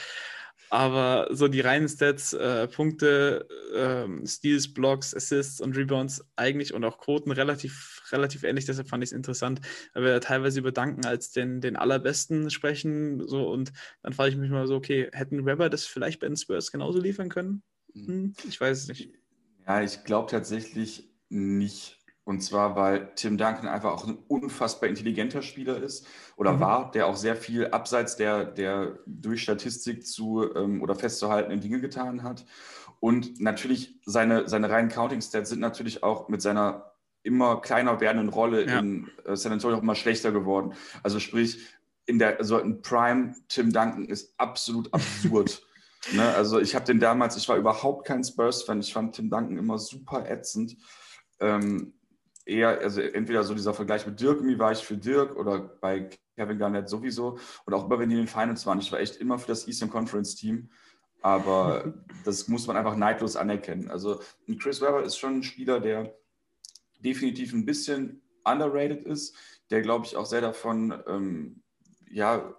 [0.70, 6.84] Aber so die reinen Stats, äh, Punkte, äh, Steals, Blocks, Assists und Rebounds eigentlich und
[6.84, 8.66] auch Quoten relativ, relativ ähnlich.
[8.66, 9.60] Deshalb fand ich es interessant,
[9.94, 13.26] weil wir teilweise über Duncan als den, den allerbesten sprechen.
[13.26, 16.36] So, und dann frage ich mich mal so, okay, hätten Webber das vielleicht bei den
[16.36, 17.62] Spurs genauso liefern können?
[17.94, 19.10] Hm, hm ich weiß es nicht.
[19.66, 21.97] Ja, ich glaube tatsächlich nicht.
[22.28, 26.60] Und zwar, weil Tim Duncan einfach auch ein unfassbar intelligenter Spieler ist oder mhm.
[26.60, 31.80] war, der auch sehr viel abseits der, der durch Statistik zu ähm, oder festzuhaltenden Dinge
[31.80, 32.44] getan hat.
[33.00, 38.66] Und natürlich seine, seine reinen Counting-Stats sind natürlich auch mit seiner immer kleiner werdenden Rolle
[38.66, 38.78] ja.
[38.78, 40.74] in äh, San Antonio auch immer schlechter geworden.
[41.02, 41.58] Also sprich,
[42.04, 45.62] in der, also ein Prime Tim Duncan ist absolut absurd.
[46.12, 46.28] ne?
[46.34, 49.78] Also ich habe den damals, ich war überhaupt kein Spurs-Fan, ich fand Tim Duncan immer
[49.78, 50.76] super ätzend.
[51.40, 51.94] Ähm,
[52.48, 56.08] eher, also entweder so dieser Vergleich mit Dirk, irgendwie war ich für Dirk oder bei
[56.36, 57.38] Kevin Garnett sowieso.
[57.66, 59.68] Und auch immer, wenn die in den Finals waren, ich war echt immer für das
[59.68, 60.70] Eastern Conference Team.
[61.20, 63.90] Aber das muss man einfach neidlos anerkennen.
[63.90, 64.20] Also
[64.58, 66.14] Chris Webber ist schon ein Spieler, der
[67.00, 69.36] definitiv ein bisschen underrated ist,
[69.70, 71.62] der, glaube ich, auch sehr davon, ähm,
[72.10, 72.54] ja,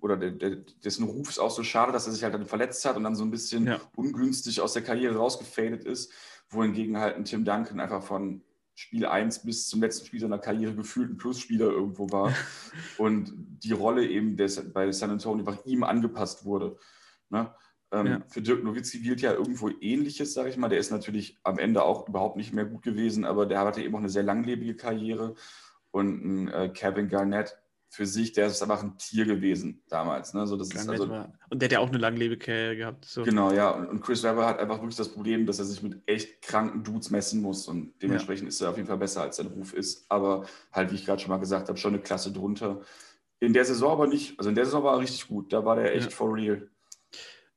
[0.00, 2.84] oder der, der, dessen Ruf ist auch so schade, dass er sich halt dann verletzt
[2.84, 3.80] hat und dann so ein bisschen ja.
[3.96, 6.12] ungünstig aus der Karriere rausgefadet ist,
[6.50, 8.42] wohingegen halt ein Tim Duncan einfach von
[8.78, 12.32] Spiel 1 bis zum letzten Spiel seiner Karriere gefühlt ein Plusspieler irgendwo war
[12.98, 16.78] und die Rolle eben des, bei San Antonio einfach ihm angepasst wurde.
[17.28, 17.52] Ne?
[17.90, 18.20] Ähm, ja.
[18.28, 20.68] Für Dirk Nowitzki gilt ja irgendwo Ähnliches, sage ich mal.
[20.68, 23.96] Der ist natürlich am Ende auch überhaupt nicht mehr gut gewesen, aber der hatte eben
[23.96, 25.34] auch eine sehr langlebige Karriere.
[25.90, 27.58] Und ein äh, Kevin Garnett
[27.90, 30.34] für sich, der ist einfach ein Tier gewesen damals.
[30.34, 30.46] Ne?
[30.46, 33.06] So, das ist also, und der hat ja auch eine Karriere gehabt.
[33.06, 33.22] So.
[33.22, 33.70] Genau, ja.
[33.70, 37.10] Und Chris Webber hat einfach wirklich das Problem, dass er sich mit echt kranken Dudes
[37.10, 37.66] messen muss.
[37.66, 38.48] Und dementsprechend ja.
[38.48, 40.04] ist er auf jeden Fall besser, als sein Ruf ist.
[40.10, 42.82] Aber halt, wie ich gerade schon mal gesagt habe, schon eine Klasse drunter.
[43.40, 44.38] In der Saison aber nicht.
[44.38, 45.52] Also in der Saison war er richtig gut.
[45.52, 46.16] Da war der echt ja.
[46.16, 46.68] for real.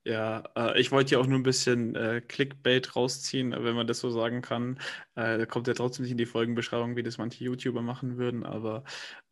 [0.04, 4.00] Ja, äh, ich wollte ja auch nur ein bisschen äh, Clickbait rausziehen, wenn man das
[4.00, 4.80] so sagen kann.
[5.16, 8.44] Äh, da kommt ja trotzdem nicht in die Folgenbeschreibung, wie das manche YouTuber machen würden,
[8.44, 8.84] aber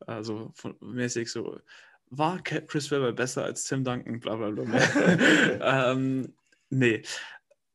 [0.06, 1.60] also von, mäßig so,
[2.12, 5.92] war Chris Webber besser als Tim Duncan, bla bla bla.
[5.92, 6.34] ähm,
[6.70, 7.02] nee.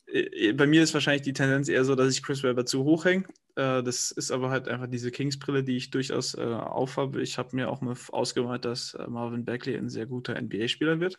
[0.06, 3.04] äh, bei mir ist wahrscheinlich die Tendenz eher so, dass ich Chris Webber zu hoch
[3.06, 3.24] hänge.
[3.56, 7.22] Äh, das ist aber halt einfach diese Kings-Brille, die ich durchaus äh, aufhabe.
[7.22, 11.18] Ich habe mir auch mal ausgemalt, dass äh, Marvin Bagley ein sehr guter NBA-Spieler wird.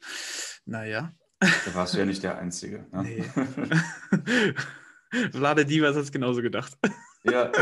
[0.66, 1.14] Naja.
[1.66, 2.86] Da warst du ja nicht der Einzige.
[2.92, 3.04] Ne?
[3.04, 3.24] Nee.
[5.32, 6.78] Vlade Divas hat es genauso gedacht.
[7.24, 7.52] Ja.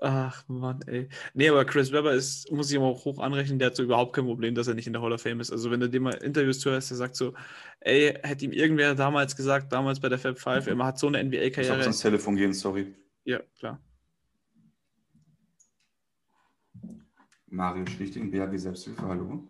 [0.00, 1.08] Ach Mann, ey.
[1.32, 4.14] Nee, aber Chris Webber ist, muss ich immer auch hoch anrechnen, der hat so überhaupt
[4.14, 5.50] kein Problem, dass er nicht in der Hall of Fame ist.
[5.50, 7.32] Also wenn du dem mal Interviews zuhörst, der sagt so,
[7.80, 11.24] ey, hätte ihm irgendwer damals gesagt, damals bei der Fab 5, er hat so eine
[11.24, 11.72] NBA-Karriere.
[11.72, 12.94] Ich muss ans Telefon gehen, sorry.
[13.24, 13.80] Ja, klar.
[17.46, 19.48] Mario Schlichting, BHG Selbsthilfe, hallo.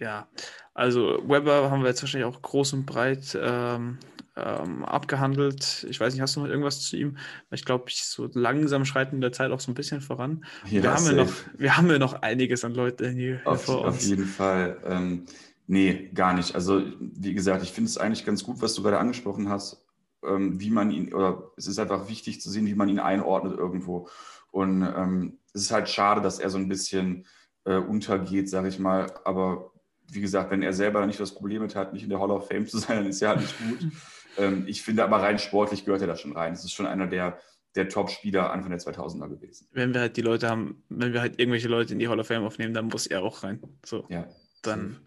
[0.00, 0.28] Ja,
[0.72, 3.98] also Webber haben wir jetzt wahrscheinlich auch groß und breit ähm,
[4.34, 5.86] ähm, abgehandelt.
[5.90, 7.18] Ich weiß nicht, hast du noch irgendwas zu ihm?
[7.50, 10.44] Ich glaube, ich so langsam schreiten in der Zeit auch so ein bisschen voran.
[10.70, 13.84] Ja, wir, haben ja noch, wir haben ja noch einiges an Leuten hier, auf, vor
[13.84, 13.96] uns.
[13.96, 14.78] Auf jeden Fall.
[14.84, 15.26] Ähm,
[15.66, 16.54] nee, gar nicht.
[16.54, 19.84] Also, wie gesagt, ich finde es eigentlich ganz gut, was du gerade angesprochen hast,
[20.24, 23.58] ähm, wie man ihn, oder es ist einfach wichtig zu sehen, wie man ihn einordnet
[23.58, 24.08] irgendwo.
[24.50, 27.26] Und ähm, es ist halt schade, dass er so ein bisschen
[27.64, 29.12] äh, untergeht, sage ich mal.
[29.24, 29.69] Aber
[30.12, 32.48] wie gesagt, wenn er selber nicht das Problem mit hat, nicht in der Hall of
[32.48, 33.92] Fame zu sein, dann ist er halt nicht gut.
[34.38, 36.52] Ähm, ich finde aber rein sportlich gehört er da schon rein.
[36.52, 37.40] Es ist schon einer der,
[37.74, 39.66] der Top-Spieler Anfang der 2000er gewesen.
[39.72, 42.28] Wenn wir halt die Leute haben, wenn wir halt irgendwelche Leute in die Hall of
[42.28, 43.60] Fame aufnehmen, dann muss er auch rein.
[43.84, 44.06] So.
[44.08, 44.28] Ja.
[44.62, 45.00] Dann.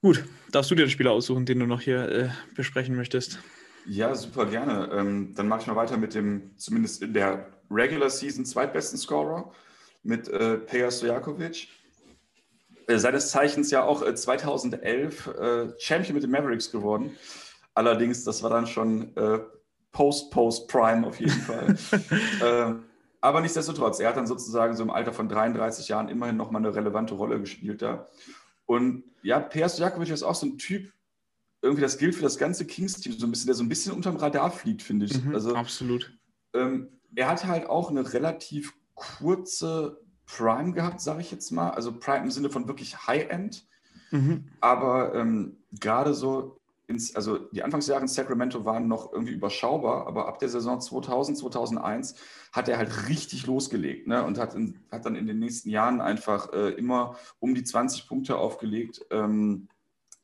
[0.00, 3.38] Gut, darfst du dir den Spieler aussuchen, den du noch hier äh, besprechen möchtest?
[3.86, 4.90] Ja, super gerne.
[4.92, 9.52] Ähm, dann mache ich mal weiter mit dem, zumindest in der Regular Season, zweitbesten Scorer,
[10.02, 11.68] mit äh, Peja Stojakovic.
[12.92, 17.16] Äh, seines Zeichens ja auch äh, 2011 äh, Champion mit den Mavericks geworden.
[17.74, 19.40] Allerdings, das war dann schon äh,
[19.92, 21.76] Post-Post-Prime auf jeden Fall.
[22.44, 22.84] ähm,
[23.20, 26.74] aber nichtsdestotrotz, er hat dann sozusagen so im Alter von 33 Jahren immerhin nochmal eine
[26.74, 28.08] relevante Rolle gespielt da.
[28.66, 30.92] Und ja, Per Stojakovic ist auch so ein Typ,
[31.62, 34.16] irgendwie das gilt für das ganze Kings-Team so ein bisschen, der so ein bisschen unterm
[34.16, 35.22] Radar fliegt, finde ich.
[35.22, 36.12] Mhm, also, absolut.
[36.54, 41.70] Ähm, er hatte halt auch eine relativ kurze Prime gehabt, sage ich jetzt mal.
[41.70, 43.66] Also Prime im Sinne von wirklich High-End.
[44.10, 44.48] Mhm.
[44.60, 50.28] Aber ähm, gerade so ins, also die Anfangsjahre in Sacramento waren noch irgendwie überschaubar, aber
[50.28, 52.16] ab der Saison 2000, 2001
[52.52, 54.24] hat er halt richtig losgelegt ne?
[54.24, 58.06] und hat, in, hat dann in den nächsten Jahren einfach äh, immer um die 20
[58.08, 59.04] Punkte aufgelegt.
[59.10, 59.68] Ähm,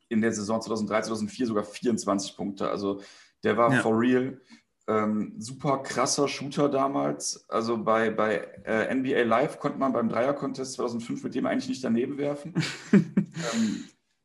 [0.09, 2.71] in der Saison 2003, 2004 sogar 24 Punkte.
[2.71, 3.03] Also
[3.45, 3.81] der war ja.
[3.81, 4.41] for real.
[4.89, 7.45] Ähm, super krasser Shooter damals.
[7.51, 11.85] Also bei, bei äh, NBA Live konnte man beim Dreier-Contest 2005 mit dem eigentlich nicht
[11.85, 12.55] daneben werfen.
[12.93, 13.85] ähm,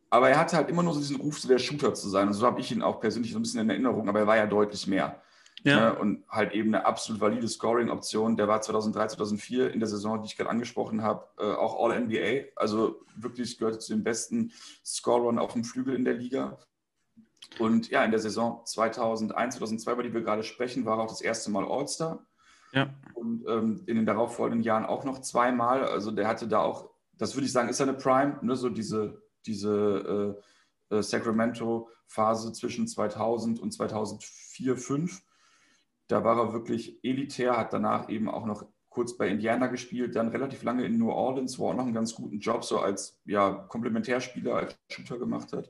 [0.10, 2.28] aber er hatte halt immer nur so diesen Ruf, so der Shooter zu sein.
[2.28, 4.38] Und so habe ich ihn auch persönlich so ein bisschen in Erinnerung, aber er war
[4.38, 5.22] ja deutlich mehr.
[5.64, 5.90] Ja.
[5.92, 6.00] Ne?
[6.00, 8.38] Und halt eben eine absolut valide Scoring-Option.
[8.38, 12.52] Der war 2003, 2004 in der Saison, die ich gerade angesprochen habe, äh, auch All-NBA.
[12.56, 14.54] Also wirklich gehörte zu den besten
[14.86, 16.58] Scorern auf dem Flügel in der Liga.
[17.60, 21.10] Und ja, in der Saison 2001, 2002, über die wir gerade sprechen, war er auch
[21.10, 22.26] das erste Mal All-Star.
[22.72, 22.90] Ja.
[23.14, 25.86] Und ähm, in den darauffolgenden Jahren auch noch zweimal.
[25.86, 28.56] Also der hatte da auch, das würde ich sagen, ist eine Prime, ne?
[28.56, 30.40] so diese diese
[30.90, 35.24] äh, äh, Sacramento-Phase zwischen 2000 und 2004, 2005.
[36.08, 40.30] Da war er wirklich elitär, hat danach eben auch noch kurz bei Indiana gespielt, dann
[40.30, 43.20] relativ lange in New Orleans, wo er auch noch einen ganz guten Job so als
[43.26, 45.70] ja, Komplementärspieler, als Shooter gemacht hat.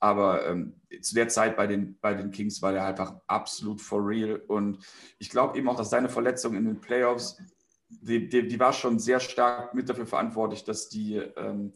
[0.00, 4.06] Aber ähm, zu der Zeit bei den, bei den Kings war der einfach absolut for
[4.06, 4.42] real.
[4.48, 4.84] Und
[5.18, 7.38] ich glaube eben auch, dass seine Verletzung in den Playoffs,
[7.88, 11.72] die, die, die, war schon sehr stark mit dafür verantwortlich, dass die, ähm,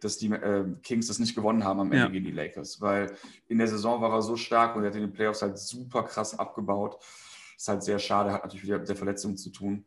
[0.00, 2.08] dass die äh, Kings das nicht gewonnen haben am Ende ja.
[2.08, 3.16] gegen die Lakers, weil
[3.48, 6.02] in der Saison war er so stark und er hat in den Playoffs halt super
[6.02, 7.02] krass abgebaut.
[7.56, 9.84] Ist halt sehr schade, hat natürlich wieder mit der Verletzung zu tun.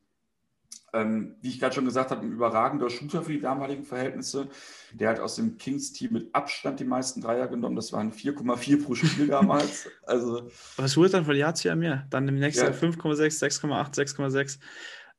[0.94, 4.50] Ähm, wie ich gerade schon gesagt habe, ein überragender Shooter für die damaligen Verhältnisse.
[4.94, 7.78] Der hat aus dem Kings-Team mit Abstand die meisten Dreier genommen.
[7.78, 9.90] Das waren 4,4 pro Spiel damals.
[10.06, 12.06] Also, Aber es wurde dann von Jahr zu Jahr mehr.
[12.10, 12.72] Dann im nächsten ja.
[12.72, 14.60] Jahr 5,6, 6,8, 6,6.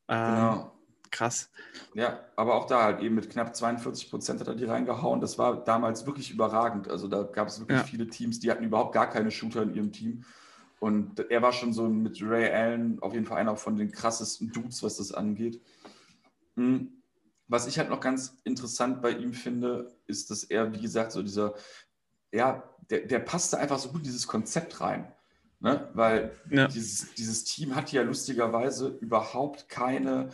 [0.08, 0.72] Ähm, genau.
[1.12, 1.50] Krass.
[1.94, 5.20] Ja, aber auch da halt eben mit knapp 42 Prozent hat er die reingehauen.
[5.20, 6.90] Das war damals wirklich überragend.
[6.90, 7.84] Also da gab es wirklich ja.
[7.84, 10.24] viele Teams, die hatten überhaupt gar keine Shooter in ihrem Team.
[10.82, 14.50] Und er war schon so mit Ray Allen auf jeden Fall einer von den krassesten
[14.50, 15.62] Dudes, was das angeht.
[16.56, 16.88] Hm.
[17.46, 21.22] Was ich halt noch ganz interessant bei ihm finde, ist, dass er, wie gesagt, so
[21.22, 21.54] dieser,
[22.32, 25.06] ja, der, der passte einfach so gut in dieses Konzept rein.
[25.60, 25.88] Ne?
[25.94, 26.66] Weil ja.
[26.66, 30.30] dieses, dieses Team hat ja lustigerweise überhaupt keine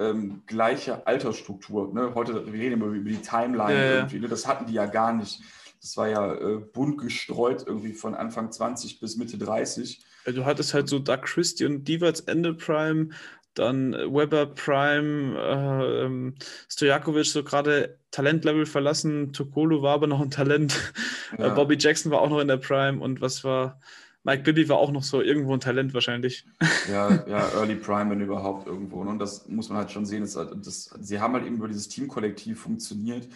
[0.00, 1.94] ähm, gleiche Altersstruktur.
[1.94, 2.12] Ne?
[2.16, 4.18] Heute wir reden wir über die Timeline ja, irgendwie.
[4.18, 4.26] Ne?
[4.26, 5.42] Das hatten die ja gar nicht.
[5.82, 10.00] Das war ja äh, bunt gestreut, irgendwie von Anfang 20 bis Mitte 30.
[10.26, 13.08] Du hattest halt so Doug Christie und Divas Ende Prime,
[13.54, 16.36] Dann Weber, Prime, äh, ähm,
[16.68, 19.32] Stojakovic so gerade Talentlevel verlassen.
[19.32, 20.92] Tokolo war aber noch ein Talent.
[21.38, 21.48] Ja.
[21.54, 23.80] Bobby Jackson war auch noch in der Prime und was war
[24.22, 26.46] Mike Bibby war auch noch so irgendwo ein Talent wahrscheinlich.
[26.90, 29.00] Ja, ja, Early Prime, wenn überhaupt irgendwo.
[29.00, 30.20] Und das muss man halt schon sehen.
[30.20, 33.28] Das, das, sie haben halt eben über dieses Teamkollektiv funktioniert.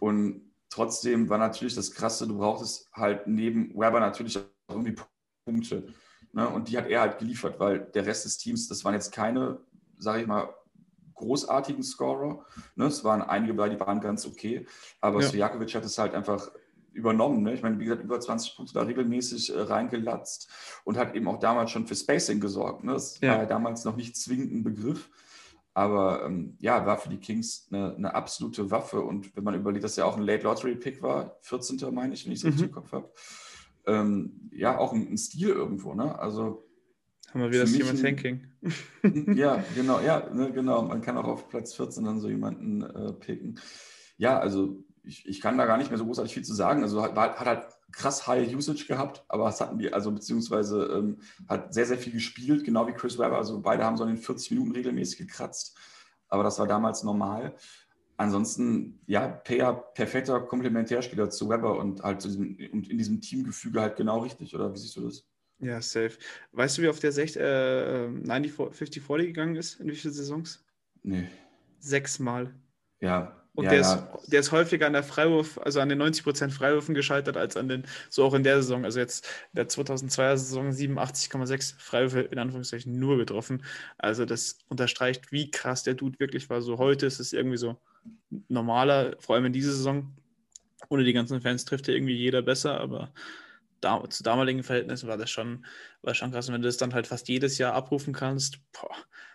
[0.00, 0.40] Und
[0.74, 4.96] trotzdem war natürlich das Krasse, du brauchtest halt neben Weber natürlich irgendwie
[5.44, 5.86] Punkte.
[6.32, 6.48] Ne?
[6.48, 9.60] Und die hat er halt geliefert, weil der Rest des Teams, das waren jetzt keine,
[9.98, 10.52] sage ich mal,
[11.14, 12.44] großartigen Scorer.
[12.74, 12.86] Ne?
[12.86, 14.66] Es waren einige bei, die waren ganz okay.
[15.00, 15.28] Aber ja.
[15.28, 16.50] Stojakovic hat es halt einfach
[16.92, 17.44] übernommen.
[17.44, 17.54] Ne?
[17.54, 20.48] Ich meine, wie gesagt, über 20 Punkte da regelmäßig äh, reingelatzt
[20.82, 22.82] und hat eben auch damals schon für Spacing gesorgt.
[22.82, 22.94] Ne?
[22.94, 23.30] Das ja.
[23.30, 25.08] war ja damals noch nicht zwingend ein Begriff.
[25.74, 29.00] Aber ähm, ja, war für die Kings eine, eine, absolute Waffe.
[29.00, 31.92] Und wenn man überlegt, dass er auch ein Late Lottery Pick war, 14.
[31.92, 32.50] meine ich, wenn ich es mhm.
[32.50, 33.12] richtig im Kopf habe,
[33.86, 35.94] ähm, ja, auch ein, ein, Stil irgendwo.
[35.94, 36.16] Ne?
[36.16, 36.64] Also
[37.32, 38.46] haben wir wieder das Human Thinking.
[39.34, 40.82] ja, genau, ja, ne, genau.
[40.82, 43.58] Man kann auch auf Platz 14 dann so jemanden äh, picken.
[44.16, 46.84] Ja, also ich, ich kann da gar nicht mehr so großartig viel zu sagen.
[46.84, 47.66] Also hat, hat halt
[47.96, 51.18] krass High Usage gehabt, aber es hatten die, also beziehungsweise ähm,
[51.48, 53.36] hat sehr, sehr viel gespielt, genau wie Chris Webber.
[53.36, 55.76] Also beide haben so in den 40 Minuten regelmäßig gekratzt,
[56.28, 57.56] aber das war damals normal.
[58.16, 63.80] Ansonsten, ja, Peja, perfekter Komplementärspieler zu Webber und halt zu diesem, und in diesem Teamgefüge
[63.80, 65.26] halt genau richtig, oder wie siehst du das?
[65.58, 66.18] Ja, safe.
[66.52, 69.80] Weißt du, wie auf der Sech äh, 90, 50-40 gegangen ist?
[69.80, 70.64] In wie vielen Saisons?
[71.02, 71.28] Nee.
[71.80, 72.54] Sechsmal.
[73.00, 73.80] Ja, und ja, der.
[73.80, 77.68] Ist, der ist häufiger an der Freiwurf, also an den 90% Freiwürfen gescheitert, als an
[77.68, 78.84] den, so auch in der Saison.
[78.84, 83.64] Also jetzt der 2002er Saison 87,6 Freiwürfe in Anführungszeichen nur getroffen.
[83.96, 86.62] Also das unterstreicht, wie krass der Dude wirklich war.
[86.62, 87.76] So heute ist es irgendwie so
[88.48, 90.12] normaler, vor allem in dieser Saison.
[90.88, 93.12] Ohne die ganzen Fans trifft ja irgendwie jeder besser, aber
[93.84, 95.64] da, zu damaligen Verhältnissen war das schon,
[96.02, 96.48] war schon krass.
[96.48, 98.94] Und wenn du das dann halt fast jedes Jahr abrufen kannst, boah,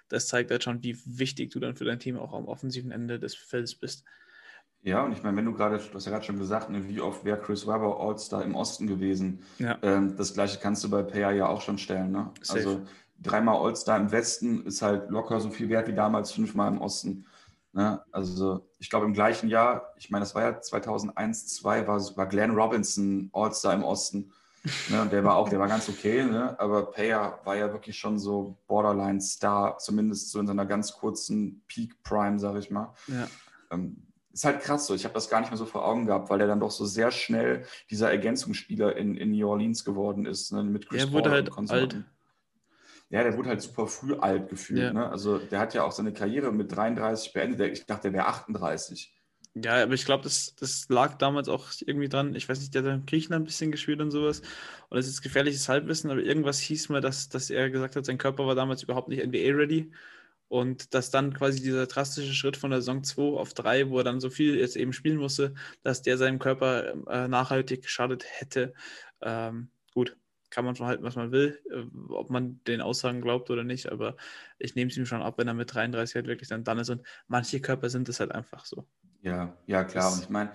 [0.10, 3.20] das zeigt halt schon, wie wichtig du dann für dein Team auch am offensiven Ende
[3.20, 4.04] des Feldes bist.
[4.82, 7.02] Ja, und ich meine, wenn du gerade, du hast ja gerade schon gesagt, ne, wie
[7.02, 9.44] oft wäre Chris Webber All-Star im Osten gewesen?
[9.58, 9.78] Ja.
[9.82, 12.12] Ähm, das gleiche kannst du bei Paya ja auch schon stellen.
[12.12, 12.32] Ne?
[12.48, 12.82] Also
[13.22, 17.26] dreimal All-Star im Westen ist halt locker so viel wert wie damals fünfmal im Osten.
[17.74, 18.02] Ne?
[18.12, 22.28] Also ich glaube im gleichen Jahr, ich meine, das war ja 2001, 2002, war, war
[22.28, 24.32] Glenn Robinson All-Star im Osten.
[24.90, 26.60] Ne, und der war auch, der war ganz okay, ne?
[26.60, 32.40] aber Payer war ja wirklich schon so Borderline-Star, zumindest so in seiner ganz kurzen Peak-Prime,
[32.40, 32.94] sag ich mal.
[33.08, 33.28] Ja.
[33.72, 36.30] Ähm, ist halt krass so, ich habe das gar nicht mehr so vor Augen gehabt,
[36.30, 40.52] weil er dann doch so sehr schnell dieser Ergänzungsspieler in, in New Orleans geworden ist,
[40.52, 40.64] ne?
[40.64, 42.04] mit Chris Der wurde halt alt.
[43.10, 44.82] Ja, der wurde halt super früh alt gefühlt.
[44.82, 44.94] Ja.
[44.94, 45.10] Ne?
[45.10, 47.74] Also der hat ja auch seine Karriere mit 33 beendet.
[47.74, 49.19] Ich dachte, der wäre 38.
[49.56, 52.36] Ja, aber ich glaube, das, das lag damals auch irgendwie dran.
[52.36, 54.42] Ich weiß nicht, der hat in Griechenland ein bisschen gespielt und sowas.
[54.90, 58.18] Und das ist gefährliches Halbwissen, aber irgendwas hieß mir, dass, dass er gesagt hat, sein
[58.20, 59.92] Körper war damals überhaupt nicht NBA-ready.
[60.48, 64.04] Und dass dann quasi dieser drastische Schritt von der Saison 2 auf 3, wo er
[64.04, 68.74] dann so viel jetzt eben spielen musste, dass der seinem Körper äh, nachhaltig geschadet hätte.
[69.22, 70.18] Ähm, gut,
[70.50, 71.84] kann man schon halten, was man will, äh,
[72.14, 74.16] ob man den Aussagen glaubt oder nicht, aber
[74.58, 76.90] ich nehme es ihm schon ab, wenn er mit 33 halt wirklich dann dann ist.
[76.90, 78.88] Und manche Körper sind es halt einfach so.
[79.22, 80.14] Ja, ja, klar.
[80.14, 80.52] Und ich meine,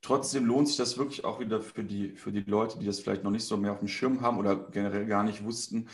[0.00, 3.24] trotzdem lohnt sich das wirklich auch wieder für die, für die Leute, die das vielleicht
[3.24, 5.88] noch nicht so mehr auf dem Schirm haben oder generell gar nicht wussten.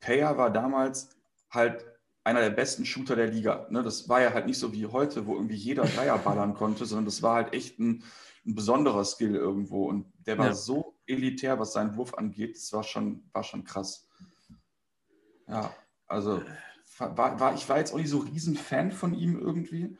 [0.00, 1.10] Payer war damals
[1.50, 1.84] halt
[2.24, 3.66] einer der besten Shooter der Liga.
[3.70, 3.82] Ne?
[3.82, 7.04] Das war ja halt nicht so wie heute, wo irgendwie jeder Dreier ballern konnte, sondern
[7.04, 8.02] das war halt echt ein,
[8.46, 9.88] ein besonderer Skill irgendwo.
[9.88, 10.54] Und der war ja.
[10.54, 12.56] so elitär, was seinen Wurf angeht.
[12.56, 14.08] Das war schon, war schon krass.
[15.46, 15.74] Ja,
[16.06, 16.42] also
[16.98, 19.98] war, war, ich war jetzt auch nicht so riesen Fan von ihm irgendwie,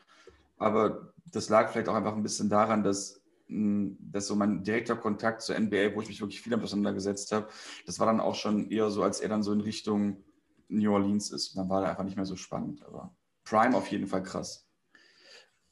[0.56, 4.96] aber das lag vielleicht auch einfach ein bisschen daran, dass, hm, dass so mein direkter
[4.96, 7.48] Kontakt zur NBA, wo ich mich wirklich viel damit auseinandergesetzt habe,
[7.86, 10.24] das war dann auch schon eher so, als er dann so in Richtung
[10.68, 11.54] New Orleans ist.
[11.54, 12.84] Und dann war er einfach nicht mehr so spannend.
[12.84, 13.14] Aber
[13.44, 14.66] Prime auf jeden Fall krass.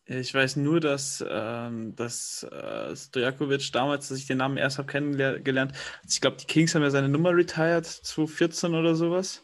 [0.05, 4.89] Ich weiß nur, dass, ähm, dass äh, Stojakovic damals, dass ich den Namen erst habe
[4.89, 5.73] kennengelernt,
[6.09, 9.43] ich glaube, die Kings haben ja seine Nummer retired, 2014 oder sowas.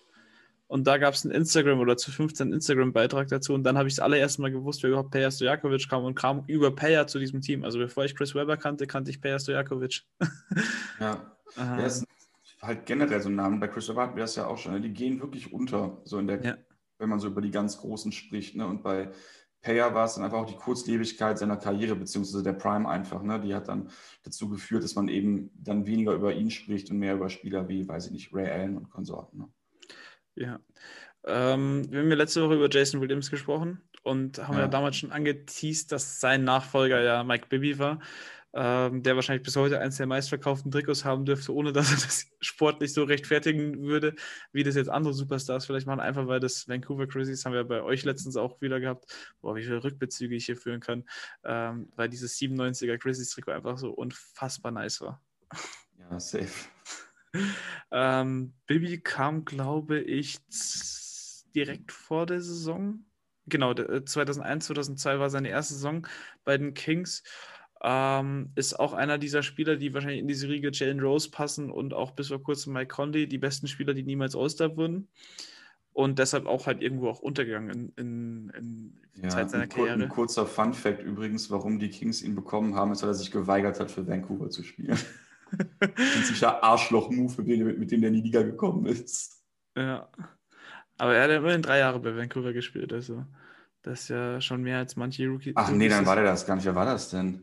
[0.68, 3.54] Und da gab es einen Instagram oder zu 15 Instagram-Beitrag dazu.
[3.54, 6.44] Und dann habe ich das allererste Mal gewusst, wer überhaupt Peja Stojakovic kam und kam
[6.46, 7.64] über Peja zu diesem Team.
[7.64, 10.02] Also bevor ich Chris Webber kannte, kannte ich Peja Stojakovic.
[11.00, 11.32] ja.
[11.56, 12.06] Er ist
[12.60, 13.56] halt generell so ein Name.
[13.56, 14.72] Bei Chris Webber hatten wir das ja auch schon.
[14.74, 14.82] Ne?
[14.82, 16.56] Die gehen wirklich unter, so in der, ja.
[16.98, 18.54] wenn man so über die ganz Großen spricht.
[18.54, 18.66] Ne?
[18.66, 19.10] Und bei
[19.62, 23.22] Peja war es dann einfach auch die Kurzlebigkeit seiner Karriere, beziehungsweise der Prime einfach.
[23.22, 23.40] Ne?
[23.40, 23.88] Die hat dann
[24.22, 27.88] dazu geführt, dass man eben dann weniger über ihn spricht und mehr über Spieler wie,
[27.88, 29.38] weiß ich nicht, Ray Allen und Konsorten.
[29.38, 29.48] Ne?
[30.38, 30.60] Ja.
[31.24, 34.96] Ähm, wir haben ja letzte Woche über Jason Williams gesprochen und haben ja, ja damals
[34.96, 38.00] schon angeteased, dass sein Nachfolger ja Mike Bibby war.
[38.54, 42.26] ähm, der wahrscheinlich bis heute eines der meistverkauften Trikots haben dürfte, ohne dass er das
[42.40, 44.14] sportlich so rechtfertigen würde,
[44.52, 47.82] wie das jetzt andere Superstars vielleicht machen, einfach weil das Vancouver Grizzlies haben wir bei
[47.82, 49.12] euch letztens auch wieder gehabt,
[49.42, 51.04] boah, wie viele Rückbezüge ich hier führen kann,
[51.44, 55.20] ähm, weil dieses 97er Grizzlies Trikot einfach so unfassbar nice war.
[55.98, 56.68] Ja, safe.
[57.90, 60.38] Ähm, Bibi kam, glaube ich,
[61.54, 63.04] direkt vor der Saison.
[63.46, 66.06] Genau, 2001, 2002 äh, war seine erste Saison
[66.44, 67.22] bei den Kings.
[67.82, 71.94] Ähm, ist auch einer dieser Spieler, die wahrscheinlich in diese Riege Jalen Rose passen und
[71.94, 75.08] auch bis vor kurzem Mike Conley, die besten Spieler, die niemals All-Star wurden.
[75.92, 78.52] Und deshalb auch halt irgendwo auch untergegangen in, in,
[79.14, 80.02] in ja, Zeit seiner ein, Karriere.
[80.02, 83.80] Ein kurzer Fun-Fact übrigens, warum die Kings ihn bekommen haben, ist, weil er sich geweigert
[83.80, 84.96] hat, für Vancouver zu spielen.
[85.80, 89.42] Ein sicher Arschloch-Move, mit, mit dem der in die Liga gekommen ist.
[89.76, 90.08] Ja.
[90.96, 93.24] Aber er hat ja immerhin drei Jahre bei Vancouver gespielt, also
[93.82, 95.52] das ist ja schon mehr als manche Rookie.
[95.54, 96.64] Ach nee, dann war der das gar nicht.
[96.64, 97.42] Wer war das denn?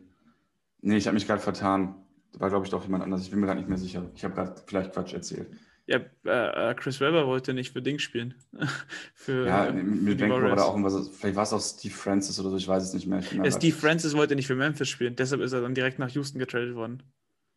[0.81, 1.95] Nee, ich habe mich gerade vertan.
[2.33, 3.23] Da war, glaube ich, doch jemand anders.
[3.23, 4.11] Ich bin mir gerade nicht mehr sicher.
[4.13, 5.47] Ich habe gerade vielleicht Quatsch erzählt.
[5.87, 8.33] Ja, äh, äh Chris Webber wollte nicht für Ding spielen.
[9.13, 11.09] für, ja, mit für Vancouver war da auch irgendwas.
[11.09, 13.21] Vielleicht war es auch Steve Francis oder so, ich weiß es nicht mehr.
[13.21, 16.39] Ja, Steve Francis wollte nicht für Memphis spielen, deshalb ist er dann direkt nach Houston
[16.39, 17.03] getradet worden.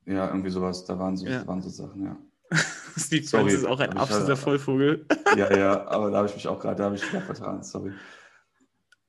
[0.09, 0.85] Ja, irgendwie sowas.
[0.85, 1.47] Da waren so, ja.
[1.47, 2.17] waren so Sachen, ja.
[2.97, 5.07] Steve Francis ist auch ein absoluter halt, Vollvogel.
[5.37, 7.93] ja, ja, aber da habe ich mich auch gerade, da habe ich mich vertan, sorry.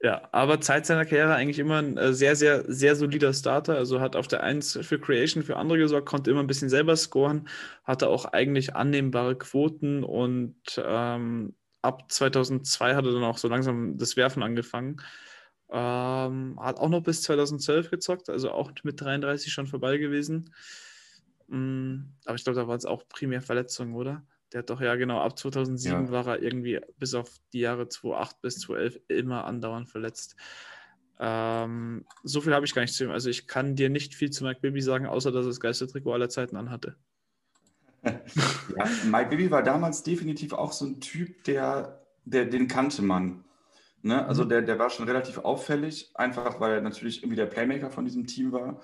[0.02, 3.76] Ja, aber Zeit seiner Karriere eigentlich immer ein äh, sehr, sehr, sehr solider Starter.
[3.76, 6.95] Also hat auf der 1 für Creation für andere gesorgt, konnte immer ein bisschen selber
[6.95, 7.50] scoren,
[7.84, 13.97] hatte auch eigentlich annehmbare Quoten und ähm, ab 2002 hat er dann auch so langsam
[13.97, 15.02] das Werfen angefangen.
[15.72, 20.54] Ähm, hat auch noch bis 2012 gezockt, also auch mit 33 schon vorbei gewesen.
[21.50, 24.24] Mhm, aber ich glaube, da war es auch primär Verletzungen, oder?
[24.54, 26.12] Der hat doch, ja genau, ab 2007 ja.
[26.12, 30.36] war er irgendwie bis auf die Jahre 2008 bis 2011 immer andauernd verletzt.
[31.20, 33.12] Ähm, so viel habe ich gar nicht zu ihm.
[33.12, 35.88] Also ich kann dir nicht viel zu Mike Bibby sagen, außer dass er das geilste
[35.88, 36.95] Trikot aller Zeiten anhatte.
[38.04, 38.14] ja,
[39.06, 43.43] Mike Bibby war damals definitiv auch so ein Typ, der, der den kannte man.
[44.02, 44.26] Ne?
[44.26, 44.50] Also mhm.
[44.50, 48.26] der, der war schon relativ auffällig, einfach weil er natürlich irgendwie der Playmaker von diesem
[48.26, 48.82] Team war.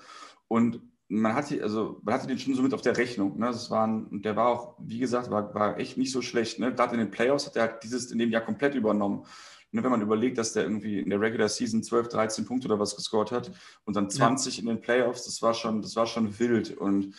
[0.48, 3.38] Und man hatte, also man hatte den schon so mit auf der Rechnung.
[3.38, 3.46] Ne?
[3.46, 6.58] Das war ein, der war auch, wie gesagt, war, war echt nicht so schlecht.
[6.58, 6.74] Ne?
[6.74, 9.24] Gerade in den Playoffs hat er halt dieses in dem Jahr komplett übernommen.
[9.70, 9.84] Ne?
[9.84, 12.96] Wenn man überlegt, dass der irgendwie in der Regular Season 12, 13 Punkte oder was
[12.96, 13.52] gescored hat
[13.84, 14.60] und dann 20 ja.
[14.62, 16.76] in den Playoffs, das war schon, das war schon wild.
[16.76, 17.14] Und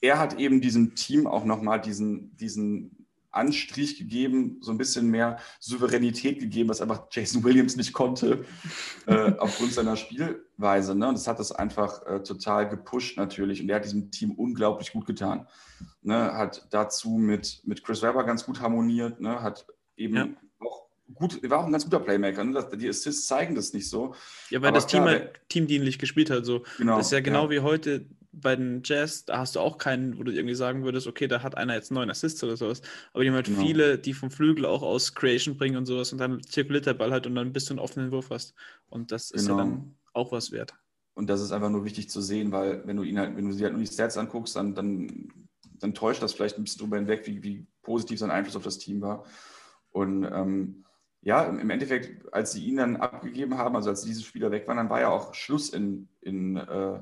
[0.00, 3.03] er hat eben diesem Team auch nochmal diesen, diesen
[3.34, 8.44] Anstrich gegeben, so ein bisschen mehr Souveränität gegeben, was einfach Jason Williams nicht konnte,
[9.06, 10.94] äh, aufgrund seiner Spielweise.
[10.94, 11.08] Ne?
[11.08, 13.60] Und das hat das einfach äh, total gepusht natürlich.
[13.60, 15.46] Und er hat diesem Team unglaublich gut getan.
[16.02, 16.32] Ne?
[16.34, 19.42] Hat dazu mit, mit Chris Webber ganz gut harmoniert, ne?
[19.42, 19.66] hat
[19.96, 20.28] eben ja.
[20.60, 22.44] auch gut, war auch ein ganz guter Playmaker.
[22.44, 22.66] Ne?
[22.76, 24.14] Die Assists zeigen das nicht so.
[24.50, 26.44] Ja, weil Aber das klar, Team halt teamdienlich gespielt hat.
[26.44, 26.62] So.
[26.78, 27.50] Genau, das ist ja genau ja.
[27.50, 28.06] wie heute
[28.40, 31.42] bei den Jazz, da hast du auch keinen, wo du irgendwie sagen würdest, okay, da
[31.42, 32.82] hat einer jetzt einen neuen Assist oder sowas.
[33.12, 33.60] Aber die haben halt genau.
[33.60, 37.12] viele, die vom Flügel auch aus Creation bringen und sowas und dann zirkuliert der Ball
[37.12, 38.54] halt und dann bist du einen offenen Wurf hast.
[38.88, 39.58] Und das ist genau.
[39.58, 40.74] ja dann auch was wert.
[41.14, 43.52] Und das ist einfach nur wichtig zu sehen, weil wenn du ihn halt, wenn du
[43.52, 45.32] sie halt nur die Stats anguckst, dann, dann,
[45.78, 48.78] dann täuscht das vielleicht ein bisschen drüber hinweg, wie, wie positiv sein Einfluss auf das
[48.78, 49.24] Team war.
[49.90, 50.84] Und ähm,
[51.24, 54.76] ja, im Endeffekt, als sie ihn dann abgegeben haben, also als diese Spieler weg waren,
[54.76, 57.00] dann war ja auch Schluss in, in äh,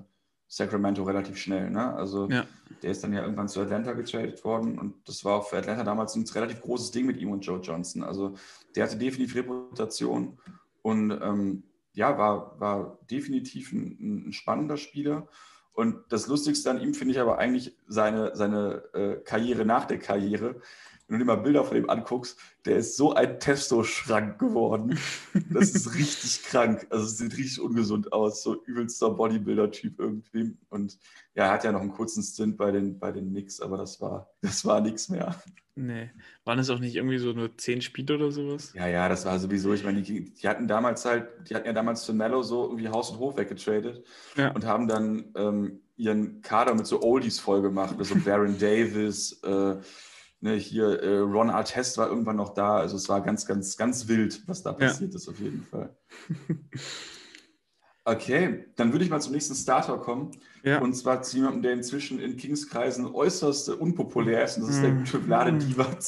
[0.52, 1.70] Sacramento relativ schnell.
[1.70, 1.94] Ne?
[1.94, 2.44] Also ja.
[2.82, 6.14] der ist dann ja irgendwann zu Atlanta getradet worden und das war für Atlanta damals
[6.14, 8.02] ein relativ großes Ding mit ihm und Joe Johnson.
[8.02, 8.34] Also
[8.76, 10.38] der hatte definitiv Reputation
[10.82, 11.62] und ähm,
[11.94, 15.26] ja, war, war definitiv ein, ein, spannender Spieler.
[15.72, 20.00] Und das Lustigste an ihm finde ich aber eigentlich seine, seine äh, Karriere nach der
[20.00, 20.56] Karriere
[21.12, 24.98] wenn du dir mal Bilder von ihm anguckst, der ist so ein Testo-Schrank geworden.
[25.50, 26.86] Das ist richtig krank.
[26.88, 30.56] Also es sieht richtig ungesund aus, so übelster Bodybuilder-Typ irgendwie.
[30.70, 30.98] Und
[31.34, 34.00] ja, er hat ja noch einen kurzen Stint bei den, bei den Knicks, aber das
[34.00, 35.36] war, das war nichts mehr.
[35.74, 36.10] Nee.
[36.44, 38.72] Waren es auch nicht irgendwie so nur zehn Spiele oder sowas?
[38.74, 41.72] Ja, ja, das war sowieso, ich meine, die, die, hatten damals halt, die hatten ja
[41.72, 44.04] damals für Mello so irgendwie Haus und Hof weggetradet
[44.36, 44.52] ja.
[44.52, 49.76] und haben dann ähm, ihren Kader mit so Oldies voll gemacht, also Baron Davis, äh,
[50.42, 52.76] Ne, hier äh, Ron Artest war irgendwann noch da.
[52.76, 55.16] Also es war ganz, ganz, ganz wild, was da passiert ja.
[55.16, 55.96] ist auf jeden Fall.
[58.04, 60.32] Okay, dann würde ich mal zum nächsten Starter kommen.
[60.64, 60.80] Ja.
[60.80, 64.56] Und zwar zu jemandem, der inzwischen in Kingskreisen äußerst unpopulär ist.
[64.56, 64.98] Und das ist der mm.
[65.04, 65.98] gute Vlade Divac.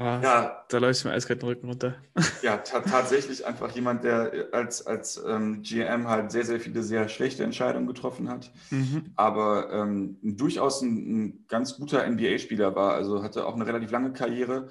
[0.00, 1.96] Oh, ja, da läuft mir eiskalt den Rücken runter.
[2.42, 7.42] Ja, tatsächlich einfach jemand, der als, als ähm, GM halt sehr, sehr viele sehr schlechte
[7.42, 9.06] Entscheidungen getroffen hat, mhm.
[9.16, 12.94] aber ähm, durchaus ein, ein, ganz guter NBA-Spieler war.
[12.94, 14.68] Also hatte auch eine relativ lange Karriere.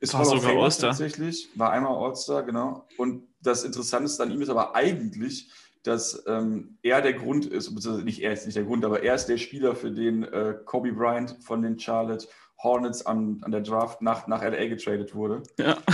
[0.00, 0.90] Ist war sogar All-Star.
[0.90, 2.86] Tatsächlich, war einmal All-Star, genau.
[2.98, 5.50] Und das Interessante an ihm ist aber eigentlich,
[5.82, 9.14] dass ähm, er der Grund ist, beziehungsweise nicht er ist nicht der Grund, aber er
[9.14, 12.28] ist der Spieler, für den äh, Kobe Bryant von den Charlotte
[12.62, 15.42] Hornets an, an der Draft nach, nach LA getradet wurde.
[15.58, 15.78] Ja.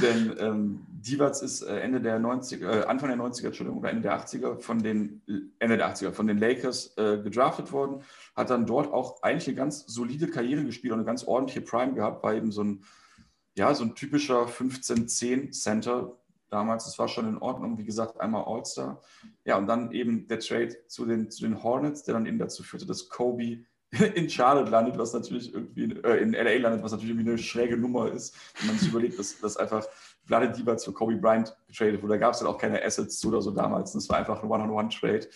[0.00, 4.02] Denn ähm, Divac ist äh, Ende der 90er, äh, Anfang der 90er, Entschuldigung, oder Ende
[4.02, 5.22] der 80er von den
[5.60, 8.02] Ende der 80er von den Lakers äh, gedraftet worden,
[8.34, 11.94] hat dann dort auch eigentlich eine ganz solide Karriere gespielt und eine ganz ordentliche Prime
[11.94, 12.84] gehabt, war eben so ein,
[13.56, 16.18] ja, so ein typischer 15-10 Center.
[16.50, 19.00] Damals, das war schon in Ordnung, wie gesagt, einmal All-Star.
[19.44, 22.64] Ja, und dann eben der Trade zu den, zu den Hornets, der dann eben dazu
[22.64, 23.64] führte, dass Kobe
[24.14, 27.76] in Charlotte landet, was natürlich irgendwie äh, in LA landet, was natürlich irgendwie eine schräge
[27.76, 29.86] Nummer ist, wenn man sich überlegt, dass, dass einfach
[30.24, 32.14] Vlade Divac für Kobe Bryant getradet wurde.
[32.14, 33.92] Da gab es halt auch keine Assets zu oder so damals.
[33.92, 35.28] Das war einfach ein One-on-One-Trade.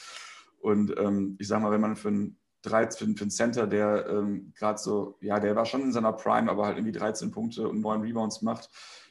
[0.60, 4.52] Und ähm, ich sag mal, wenn man für einen, 13, für einen Center, der ähm,
[4.56, 7.80] gerade so, ja, der war schon in seiner Prime, aber halt irgendwie 13 Punkte und
[7.80, 8.68] 9 Rebounds macht,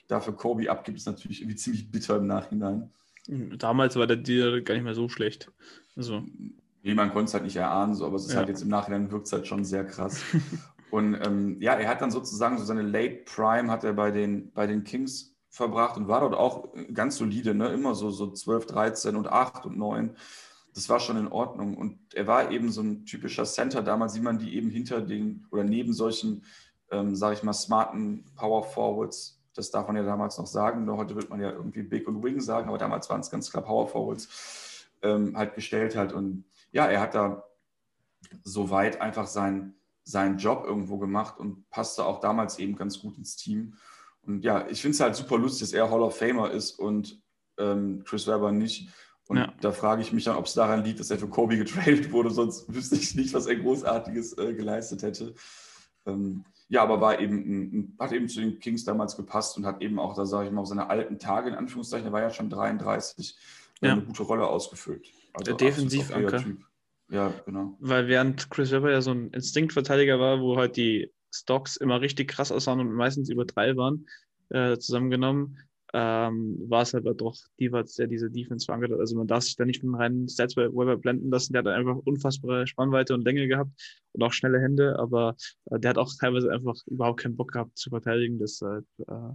[0.07, 2.91] dafür Kobe abgibt, ist natürlich irgendwie ziemlich bitter im Nachhinein.
[3.27, 5.51] Damals war der Deal gar nicht mehr so schlecht.
[5.95, 6.23] Also.
[6.87, 8.37] Nee, man konnte es halt nicht erahnen, so, aber es ist ja.
[8.37, 10.21] halt jetzt im Nachhinein wirkt es halt schon sehr krass.
[10.89, 14.53] und ähm, ja, er hat dann sozusagen so seine Late Prime hat er bei den,
[14.53, 17.67] bei den Kings verbracht und war dort auch ganz solide, ne?
[17.73, 20.15] immer so, so 12, 13 und 8 und 9.
[20.73, 21.75] Das war schon in Ordnung.
[21.75, 25.45] Und er war eben so ein typischer Center damals, wie man die eben hinter den
[25.51, 26.45] oder neben solchen,
[26.89, 30.89] ähm, sage ich mal, smarten Power Forwards, das darf man ja damals noch sagen.
[30.89, 33.65] Heute wird man ja irgendwie Big und Wing sagen, aber damals waren es ganz klar
[33.65, 36.13] Power Forwards, ähm, halt gestellt hat.
[36.13, 37.43] Und ja, er hat da
[38.43, 43.35] soweit einfach seinen, seinen Job irgendwo gemacht und passte auch damals eben ganz gut ins
[43.35, 43.75] Team.
[44.21, 47.21] Und ja, ich finde es halt super lustig, dass er Hall of Famer ist und
[47.57, 48.89] ähm, Chris Webber nicht.
[49.27, 49.53] Und ja.
[49.61, 52.29] da frage ich mich dann, ob es daran liegt, dass er für Kobe getradet wurde,
[52.29, 55.33] sonst wüsste ich nicht, was er Großartiges äh, geleistet hätte.
[56.05, 59.81] Ähm, ja, aber war eben ein, hat eben zu den Kings damals gepasst und hat
[59.81, 62.29] eben auch, da sage ich mal, auf seine alten Tage, in Anführungszeichen, er war ja
[62.29, 63.37] schon 33,
[63.81, 63.93] ja.
[63.93, 65.07] eine gute Rolle ausgefüllt.
[65.33, 66.43] Also der Defensivanker.
[67.09, 67.77] Ja, genau.
[67.79, 72.27] Weil während Chris Webber ja so ein Instinktverteidiger war, wo halt die Stocks immer richtig
[72.29, 74.07] krass aussahen und meistens über drei waren,
[74.49, 75.57] äh, zusammengenommen,
[75.93, 78.99] ähm, war es aber doch Divac, der diese Defense verankert hat.
[78.99, 81.53] Also man darf sich da nicht mit einem reinen Stats bei Webber blenden lassen.
[81.53, 83.71] Der hat einfach unfassbare Spannweite und Länge gehabt
[84.11, 87.77] und auch schnelle Hände, aber äh, der hat auch teilweise einfach überhaupt keinen Bock gehabt
[87.77, 88.37] zu verteidigen.
[88.37, 89.33] Deshalb äh,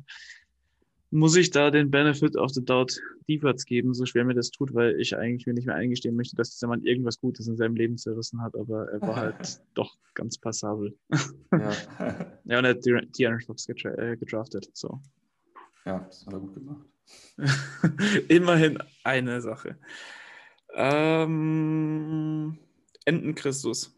[1.12, 2.98] muss ich da den Benefit of the Doubt
[3.28, 6.36] Defense geben, so schwer mir das tut, weil ich eigentlich mir nicht mehr eingestehen möchte,
[6.36, 9.94] dass dieser Mann irgendwas Gutes in seinem Leben zerrissen hat, aber er war halt doch
[10.14, 10.96] ganz passabel.
[11.52, 11.72] Ja,
[12.44, 15.00] ja und er hat De'Aaron Fox getra äh, gedraftet, so.
[15.84, 16.86] Ja, das hat er gut gemacht.
[18.28, 19.76] Immerhin eine Sache.
[20.74, 22.56] Ähm,
[23.04, 23.94] Entenchristus.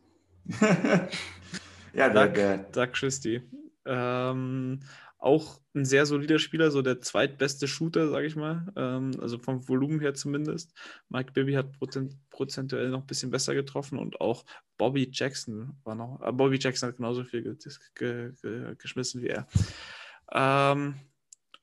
[1.92, 2.58] ja, der, der.
[2.58, 3.42] Doug Christie.
[3.86, 4.80] Ähm,
[5.24, 8.66] auch ein sehr solider Spieler, so der zweitbeste Shooter, sage ich mal.
[8.76, 10.72] Ähm, also vom Volumen her zumindest.
[11.08, 11.72] Mike Bibby hat
[12.30, 14.44] prozentuell noch ein bisschen besser getroffen und auch
[14.76, 16.20] Bobby Jackson war noch.
[16.22, 17.56] Äh, Bobby Jackson hat genauso viel ge
[17.94, 19.46] ge ge geschmissen wie er.
[20.30, 20.96] Ähm,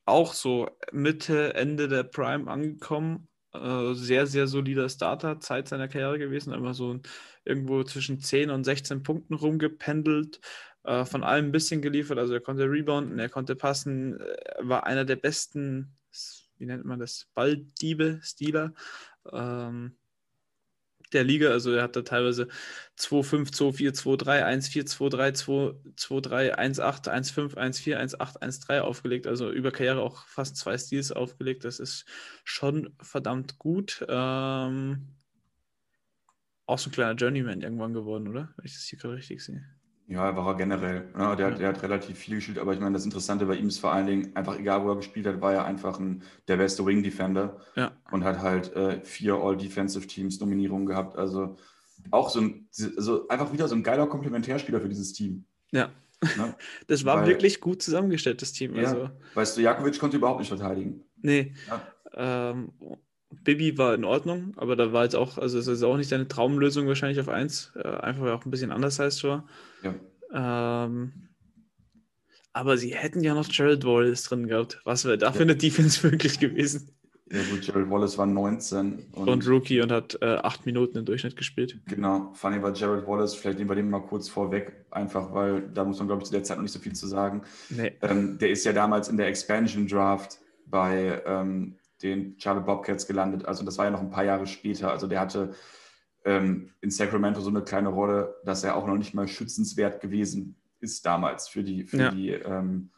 [0.06, 3.28] auch so Mitte, Ende der Prime angekommen.
[3.52, 6.52] Äh, sehr, sehr solider Starter, Zeit seiner Karriere gewesen.
[6.52, 6.98] Immer so
[7.44, 10.40] irgendwo zwischen 10 und 16 Punkten rumgependelt
[10.84, 12.18] äh, von allem ein bisschen geliefert.
[12.18, 15.96] Also er konnte rebounden, er konnte passen, er war einer der besten,
[16.58, 18.74] wie nennt man das, Balldiebe, Stealer
[19.30, 19.96] ähm,
[21.12, 21.50] der Liga.
[21.50, 22.48] Also er hat da teilweise
[22.98, 29.26] 2-5, 2-4, 2-3, 1-4, 2-3, 2-3, 1-8, 1-5, 1-4, 1-8, 1-3 aufgelegt.
[29.26, 31.64] Also über Karriere auch fast zwei Steals aufgelegt.
[31.64, 32.06] Das ist
[32.44, 34.04] schon verdammt gut.
[34.08, 35.08] Ähm,
[36.66, 38.52] auch so ein kleiner Journeyman irgendwann geworden, oder?
[38.56, 39.64] Wenn ich das hier gerade richtig sehe.
[40.06, 41.08] Ja, war er generell.
[41.16, 41.36] Ja, ne?
[41.36, 41.54] der, ja.
[41.56, 44.06] der, hat relativ viel gespielt, aber ich meine, das Interessante bei ihm ist vor allen
[44.06, 47.60] Dingen, einfach egal, wo er gespielt hat, war er einfach ein, der beste Wing Defender
[47.76, 47.92] ja.
[48.10, 51.16] und hat halt äh, vier All-Defensive Teams Nominierungen gehabt.
[51.16, 51.56] Also
[52.10, 55.44] auch so ein, also einfach wieder so ein geiler Komplementärspieler für dieses Team.
[55.70, 55.90] Ja.
[56.36, 56.54] Ne?
[56.86, 58.76] Das war Weil, wirklich gut zusammengestellt, das Team.
[58.76, 59.10] Also.
[59.34, 61.04] Weißt du, Jakovic konnte überhaupt nicht verteidigen.
[61.20, 61.54] Nee.
[62.14, 62.72] Ähm,
[63.44, 66.28] Bibi war in Ordnung, aber da war jetzt auch, also es ist auch nicht deine
[66.28, 69.46] Traumlösung wahrscheinlich auf 1, äh, einfach weil auch ein bisschen anders heißt war.
[69.82, 70.84] Ja.
[70.84, 71.12] Ähm,
[72.52, 74.80] aber sie hätten ja noch Gerald Wallace drin gehabt.
[74.84, 76.90] Was wäre da für eine Defense möglich gewesen?
[77.30, 79.06] Ja gut, Gerald Wallace war 19.
[79.12, 81.80] Und, und Rookie und hat äh, acht Minuten im Durchschnitt gespielt.
[81.86, 85.82] Genau, funny war Gerald Wallace, vielleicht nehmen wir den mal kurz vorweg, einfach weil da
[85.84, 87.42] muss man, glaube ich, zu der Zeit noch nicht so viel zu sagen.
[87.70, 87.96] Nee.
[88.02, 93.46] Ähm, der ist ja damals in der Expansion Draft bei ähm, den Charlotte Bobcats gelandet.
[93.46, 94.90] Also das war ja noch ein paar Jahre später.
[94.90, 95.54] Also der hatte
[96.24, 100.56] ähm, in Sacramento so eine kleine Rolle, dass er auch noch nicht mal schützenswert gewesen
[100.80, 102.10] ist damals für die, für ja.
[102.10, 102.90] die, ähm,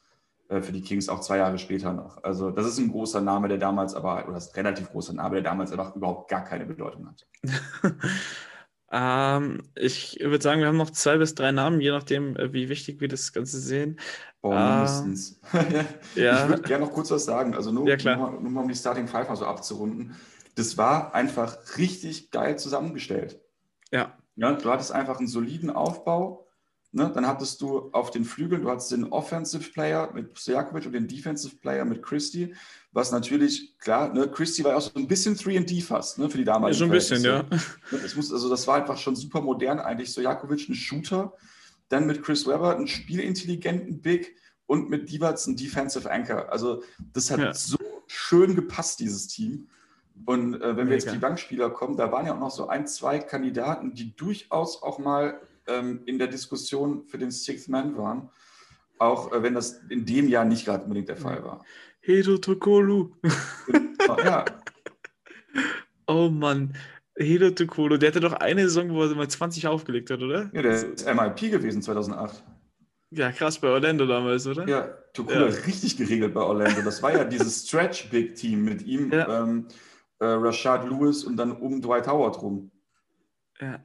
[0.48, 2.22] äh, für die Kings auch zwei Jahre später noch.
[2.22, 5.12] Also das ist ein großer Name, der damals aber, oder das ist ein relativ großer
[5.12, 7.26] Name, der damals einfach überhaupt gar keine Bedeutung hat.
[8.97, 12.68] ähm, ich würde sagen, wir haben noch zwei bis drei Namen, je nachdem, äh, wie
[12.68, 13.99] wichtig wir das Ganze sehen.
[14.40, 15.40] Boah, mindestens.
[16.14, 16.45] ja.
[16.45, 18.76] Ich würde gerne noch kurz was sagen, also nur, Ja, nur, nur mal um die
[18.76, 20.14] Starting Five mal so abzurunden.
[20.55, 23.40] Das war einfach richtig geil zusammengestellt.
[23.90, 26.43] Ja, Ja, du hattest einfach einen soliden Aufbau.
[26.95, 27.11] Ne?
[27.12, 31.09] Dann hattest du auf den Flügeln, du hattest den Offensive Player mit Stojakovic und den
[31.09, 32.55] Defensive Player mit Christie,
[32.92, 36.38] was natürlich, klar, ne, Christie war ja auch so ein bisschen 3D fast ne, für
[36.38, 37.45] die damalige so ein bisschen, ja.
[37.90, 40.11] Das, muss, also das war einfach schon super modern eigentlich.
[40.11, 41.32] Stojakovic ein Shooter,
[41.88, 44.36] dann mit Chris Webber einen spielintelligenten Big
[44.66, 46.53] und mit Divac ein Defensive Anchor.
[46.53, 47.53] Also das hat Ja.
[47.53, 47.76] so
[48.07, 49.66] schön gepasst, dieses Team.
[50.26, 52.86] Und äh, wenn wir jetzt die Bankspieler kommen, da waren ja auch noch so ein,
[52.86, 58.29] zwei Kandidaten, die durchaus auch mal ähm, in der Diskussion für den Sixth Man waren.
[58.99, 61.65] Auch äh, wenn das in dem Jahr nicht gerade unbedingt der Fall war.
[62.01, 63.11] Hedo Tokolu.
[64.25, 64.45] ja,
[66.07, 66.75] Oh Mann.
[67.17, 70.51] Hedo Tokolu, der hatte doch eine Saison, wo er mal 20 aufgelegt hat, oder?
[70.53, 72.43] ja, der ist MIP gewesen 2008.
[73.11, 74.69] Ja, krass bei Orlando damals, oder?
[74.69, 75.55] Ja, Tokula Ja.
[75.67, 76.83] richtig geregelt bei Orlando.
[76.83, 79.43] Das war ja dieses Stretch-Big-Team mit ihm, Ja.
[79.43, 79.69] ähm,
[80.19, 82.73] äh, Rashad Lewis und dann um Dwight Howard rum.
[83.61, 83.82] Ja.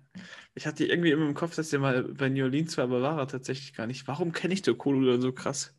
[0.56, 3.20] Ich hatte irgendwie immer im Kopf, dass der mal bei New Orleans war, aber war
[3.20, 4.08] er tatsächlich gar nicht.
[4.08, 5.76] Warum kenne ich Tokolu dann so krass?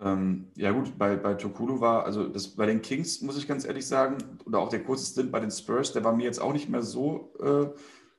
[0.00, 3.64] Ähm, ja gut, bei, bei Tokulu war, also das, bei den Kings muss ich ganz
[3.64, 6.52] ehrlich sagen, oder auch der kurze Stint bei den Spurs, der war mir jetzt auch
[6.52, 7.68] nicht mehr so äh,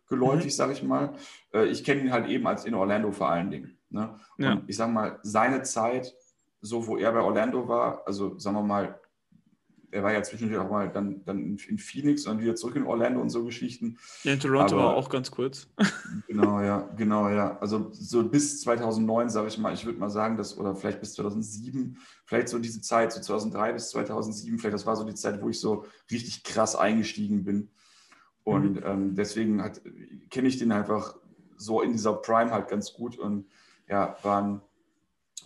[0.10, 0.50] geläufig, Mhm.
[0.58, 1.14] sage ich mal.
[1.54, 3.78] Äh, ich kenne ihn halt eben als in Orlando vor allen Dingen.
[3.90, 4.20] Ne?
[4.38, 4.54] Ja.
[4.54, 6.14] Und ich sage mal, seine Zeit,
[6.62, 9.00] so wo er bei Orlando war, also sagen wir mal,
[9.92, 13.22] er war ja zwischendurch auch mal dann, dann in, Phoenix und wieder zurück in Orlando
[13.22, 13.98] und so Geschichten.
[14.24, 15.68] Ja, in Toronto Aber- war auch ganz kurz.
[16.28, 17.58] Genau, ja, genau, ja.
[17.60, 21.14] Also so bis 2009, sage ich mal, ich würde mal sagen, dass, oder vielleicht bis
[21.14, 25.42] 2007, vielleicht so diese Zeit, so 2003 bis 2007, vielleicht das war so die Zeit,
[25.42, 27.70] wo ich so richtig krass eingestiegen bin.
[28.44, 29.62] Und ähm, deswegen
[30.30, 31.16] kenne ich den einfach
[31.58, 33.46] so in dieser Prime halt ganz gut und
[33.88, 34.62] ja, war, ein,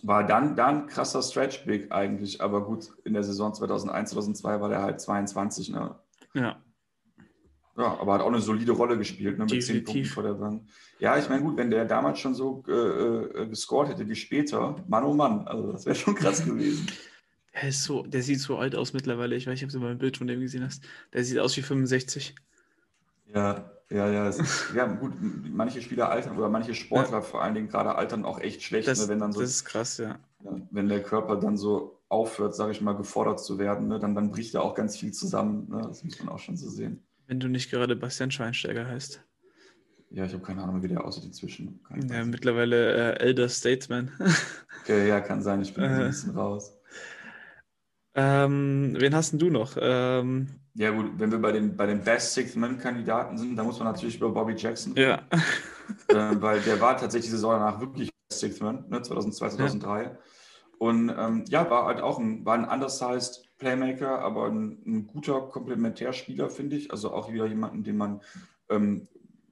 [0.06, 4.82] war dann, dann krasser Stretch-Big eigentlich, aber gut, in der Saison 2001, 2002 war der
[4.82, 5.98] halt 22, ne?
[6.34, 6.62] Ja.
[7.76, 9.84] Ja, aber hat auch eine solide Rolle gespielt, ne, mit Definitiv.
[9.84, 10.62] Punkten vor der Bank.
[11.00, 14.76] Ja, ich meine, gut, wenn der damals schon so äh, äh, gescored hätte wie später,
[14.86, 16.86] Mann oh Mann, also das wäre schon krass gewesen.
[17.54, 19.34] Der ist so, der sieht so alt aus mittlerweile.
[19.36, 20.84] Ich weiß nicht, ob du mal ein Bild von dem gesehen hast.
[21.12, 22.34] Der sieht aus wie 65.
[23.32, 24.28] Ja, ja, ja.
[24.28, 28.40] Ist, ja, gut, manche Spieler altern oder manche Sportler vor allen Dingen gerade altern auch
[28.40, 30.18] echt schlecht, Das, ne, wenn dann so, das ist krass, ja.
[30.44, 34.14] ja, wenn der Körper dann so aufhört, sage ich mal, gefordert zu werden, ne, dann,
[34.14, 35.68] dann bricht da auch ganz viel zusammen.
[35.68, 37.02] Ne, das muss man auch schon so sehen.
[37.26, 39.22] Wenn du nicht gerade Bastian Schweinsteiger heißt.
[40.10, 41.82] Ja, ich habe keine Ahnung, wie der aussieht inzwischen.
[41.82, 44.12] Keine Ja, mittlerweile äh, Elder Statesman.
[44.82, 45.88] okay, ja, kann sein, ich bin Äh.
[45.88, 46.76] ein bisschen raus.
[48.14, 49.76] Ähm, wen hast denn du noch?
[49.80, 53.88] Ähm, Ja, gut, wenn wir bei den, bei den Best Sixth-Man-Kandidaten sind, dann muss man
[53.88, 55.22] natürlich über Bobby Jackson ja.
[56.08, 60.18] äh, weil der war tatsächlich die Saison danach wirklich Sixth Man, ne, 2002, 2003.
[60.78, 65.40] Und ähm, ja, war halt auch ein, war ein undersized Playmaker, aber ein, ein guter
[65.42, 66.90] Komplementärspieler, finde ich.
[66.90, 68.20] Also auch wieder jemanden, den man
[68.68, 69.08] ähm,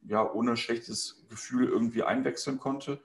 [0.07, 3.01] ja ohne schlechtes Gefühl irgendwie einwechseln konnte.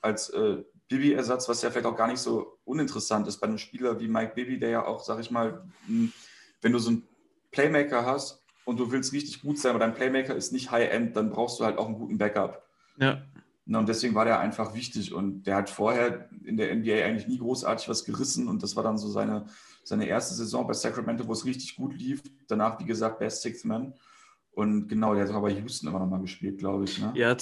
[0.00, 3.98] Als äh, Bibi-Ersatz, was ja vielleicht auch gar nicht so uninteressant ist bei einem Spieler
[4.00, 6.10] wie Mike Bibi, der ja auch, sag ich mal, mh,
[6.60, 7.08] wenn du so einen
[7.52, 11.30] Playmaker hast und du willst richtig gut sein, aber dein Playmaker ist nicht High-End, dann
[11.30, 12.66] brauchst du halt auch einen guten Backup.
[12.98, 13.22] Ja.
[13.66, 15.14] Na, und deswegen war der einfach wichtig.
[15.14, 18.48] Und der hat vorher in der NBA eigentlich nie großartig was gerissen.
[18.48, 19.46] Und das war dann so seine,
[19.84, 22.20] seine erste Saison bei Sacramento, wo es richtig gut lief.
[22.48, 23.94] Danach, wie gesagt, Best Sixth Man.
[24.50, 26.98] Und genau, der hat auch bei Houston immer noch mal gespielt, glaube ich.
[26.98, 27.12] Ne?
[27.14, 27.36] Ja,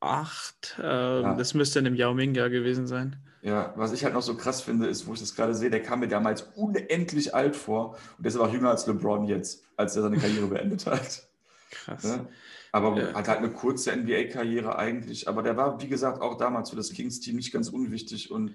[0.00, 0.78] 2008.
[0.82, 1.34] Ähm, Ja.
[1.34, 3.16] Das müsste in dem Yao Ming-Jahr gewesen sein.
[3.42, 5.82] Ja, was ich halt noch so krass finde, ist, wo ich das gerade sehe, der
[5.82, 7.96] kam mir damals unendlich alt vor.
[8.18, 11.26] Und der ist aber auch jünger als LeBron jetzt, als er seine Karriere beendet hat.
[11.70, 12.04] Krass.
[12.04, 12.26] Ne?
[12.72, 13.14] Aber Ja.
[13.14, 15.26] hat halt eine kurze NBA-Karriere eigentlich.
[15.26, 18.30] Aber der war, wie gesagt, auch damals für das Kings-Team nicht ganz unwichtig.
[18.30, 18.54] Und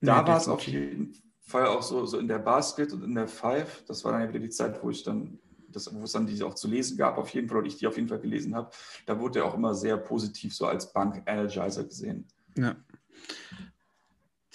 [0.00, 1.14] da Nee, war es auf jeden
[1.46, 3.84] Fall auch so, so in der Basket und in der Five.
[3.86, 5.38] Das war dann ja wieder die Zeit, wo ich dann,
[5.72, 7.86] das, wo es dann die auch zu lesen gab, auf jeden Fall, oder ich die
[7.86, 8.70] auf jeden Fall gelesen habe.
[9.06, 12.26] Da wurde er auch immer sehr positiv so als Bank-Energizer gesehen.
[12.56, 12.76] Ja.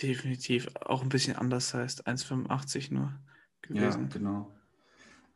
[0.01, 0.67] Definitiv.
[0.81, 2.07] Auch ein bisschen anders heißt.
[2.07, 3.03] 1,85 nur
[3.69, 4.09] Ja, gewesen.
[4.09, 4.51] genau.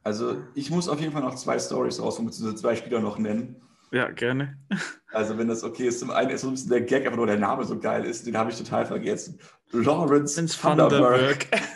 [0.04, 3.56] Also ich muss auf jeden Fall noch zwei Stories rausholen, beziehungsweise zwei Spieler noch nennen.
[3.92, 4.58] Ja, gerne.
[5.12, 7.26] Also wenn das okay ist, zum einen ist so ein bisschen der Gag, aber nur
[7.26, 9.40] der Name so geil ist, den habe ich total vergessen.
[9.72, 11.50] Lawrence Vanderberg.
[11.50, 11.70] Thunderberg.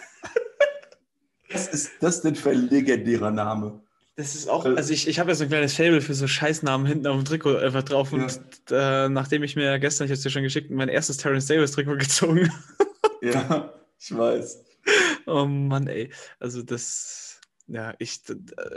[1.51, 3.81] Was ist das denn für ein legendärer Name?
[4.15, 6.85] Das ist auch, also ich, ich habe ja so ein kleines Fable für so Scheißnamen
[6.85, 8.13] hinten auf dem Trikot einfach drauf.
[8.13, 8.39] Und
[8.69, 11.71] äh, nachdem ich mir gestern, ich habe es dir schon geschickt, mein erstes Terrence Davis
[11.71, 12.51] Trikot gezogen.
[13.21, 14.65] Ja, ich weiß.
[15.25, 16.11] Oh Mann, ey.
[16.39, 18.21] Also das, ja, ich,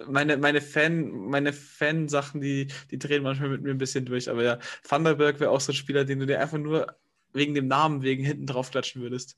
[0.08, 4.42] meine, meine Fan, meine Fansachen, die, die drehen manchmal mit mir ein bisschen durch, aber
[4.42, 4.58] ja,
[4.88, 6.96] Thunderberg wäre auch so ein Spieler, den du dir einfach nur
[7.34, 9.36] wegen dem Namen wegen hinten drauf klatschen würdest.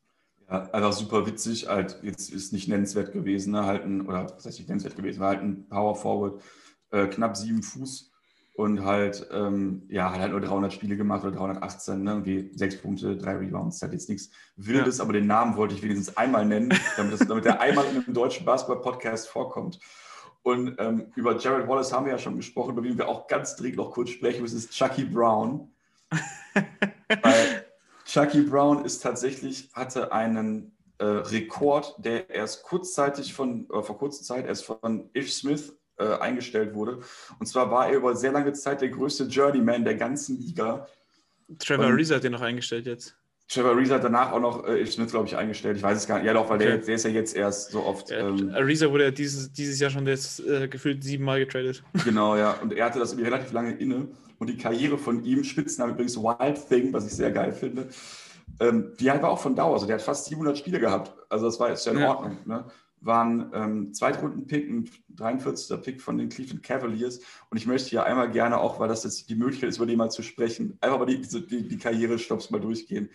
[0.51, 3.67] Ja, einfach super witzig, halt, jetzt ist nicht nennenswert gewesen, ne?
[3.67, 6.43] halt ein, oder was heißt nicht nennenswert gewesen, war halt ein Power Forward,
[6.91, 8.11] äh, knapp sieben Fuß
[8.55, 12.11] und halt, ähm, ja, hat halt nur 300 Spiele gemacht oder 318, ne?
[12.13, 15.05] irgendwie sechs Punkte, drei Rebounds, hat jetzt nichts Wildes, ja.
[15.05, 18.15] aber den Namen wollte ich wenigstens einmal nennen, damit, das, damit er einmal in einem
[18.15, 19.79] deutschen Basketball-Podcast vorkommt.
[20.43, 23.55] Und ähm, über Jared Wallace haben wir ja schon gesprochen, über den wir auch ganz
[23.57, 25.75] dringend noch kurz sprechen müssen, ist Chucky Brown.
[27.23, 27.68] Weil
[28.09, 34.25] Chucky Brown ist tatsächlich, hatte einen äh, Rekord, der erst kurzzeitig von, äh, vor kurzer
[34.25, 37.01] Zeit erst von Ish Smith äh, eingestellt wurde.
[37.39, 40.89] Und zwar war er über sehr lange Zeit der größte Journeyman der ganzen Liga.
[41.59, 43.15] Trevor Reese hat den noch eingestellt jetzt.
[43.49, 45.79] Trevor Reese hat danach auch noch äh, Smith, glaube ich, eingestellt.
[45.79, 46.27] Ich weiß es gar nicht.
[46.27, 46.67] Ja, doch, weil okay.
[46.67, 48.11] der, der, ist ja jetzt erst so oft.
[48.11, 51.83] Ja, ähm, Reese wurde ja dieses, dieses Jahr schon jetzt äh, gefühlt siebenmal getradet.
[52.05, 52.53] Genau, ja.
[52.63, 54.09] Und er hatte das irgendwie relativ lange inne.
[54.39, 57.89] Und die Karriere von ihm, Spitzname übrigens Wild Thing, was ich sehr geil finde,
[58.61, 59.75] ähm, die halt war auch von Dauer.
[59.75, 61.15] Also der hat fast 700 Spiele gehabt.
[61.29, 62.09] Also das war jetzt ja in ja.
[62.15, 62.37] Ordnung.
[62.45, 62.65] Ne?
[63.01, 65.83] waren ähm, Zweitrunden-Pick, ein 43.
[65.83, 67.21] Pick von den Cleveland Cavaliers.
[67.51, 69.99] Und ich möchte hier einmal gerne auch, weil das jetzt die Möglichkeit ist, über den
[69.99, 73.11] mal zu sprechen, einfach mal die, die, die Karriere-Stopps mal durchgehen.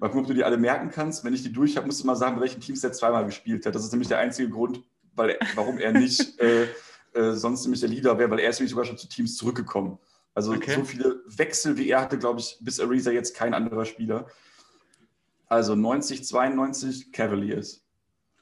[0.00, 1.24] Mal gucken, ob du die alle merken kannst.
[1.24, 3.66] Wenn ich die durch habe, musst du mal sagen, bei welchen Teams der zweimal gespielt
[3.66, 3.74] hat.
[3.74, 4.82] Das ist nämlich der einzige Grund,
[5.14, 6.68] weil warum er nicht äh,
[7.14, 9.98] äh, sonst nämlich der Leader wäre, weil er ist nämlich sogar schon zu Teams zurückgekommen.
[10.34, 10.74] Also okay.
[10.76, 14.28] so viele Wechsel wie er hatte, glaube ich, bis Ariza jetzt kein anderer Spieler.
[15.46, 17.84] Also 90, 92 Cavaliers.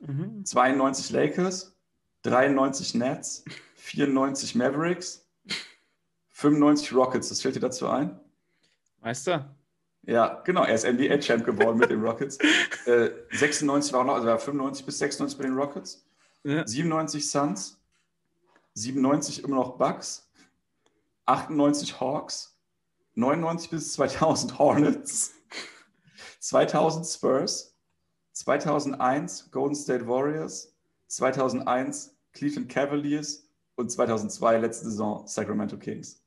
[0.00, 0.44] Mhm.
[0.44, 1.74] 92 Lakers,
[2.22, 3.44] 93 Nets,
[3.76, 5.26] 94 Mavericks,
[6.30, 7.28] 95 Rockets.
[7.30, 8.20] Das fällt dir dazu ein?
[9.00, 9.57] Meister.
[10.07, 10.64] Ja, genau.
[10.64, 12.38] Er ist NBA-Champ geworden mit den Rockets.
[12.86, 16.07] Äh, 96 war auch noch, also war 95 bis 96 bei den Rockets.
[16.44, 16.64] Ja.
[16.64, 17.80] 97 Suns,
[18.74, 20.30] 97 immer noch Bucks,
[21.24, 22.57] 98 Hawks,
[23.16, 25.32] 99 bis 2000 Hornets,
[26.38, 27.76] 2000 Spurs,
[28.34, 30.72] 2001 Golden State Warriors,
[31.09, 36.22] 2001 Cleveland Cavaliers und 2002 letzte Saison Sacramento Kings.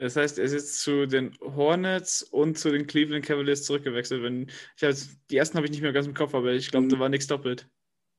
[0.00, 4.22] Das heißt, er ist jetzt zu den Hornets und zu den Cleveland Cavaliers zurückgewechselt.
[4.22, 4.94] Wenn, ich hab,
[5.30, 7.26] die ersten habe ich nicht mehr ganz im Kopf, aber ich glaube, da war nichts
[7.26, 7.68] doppelt.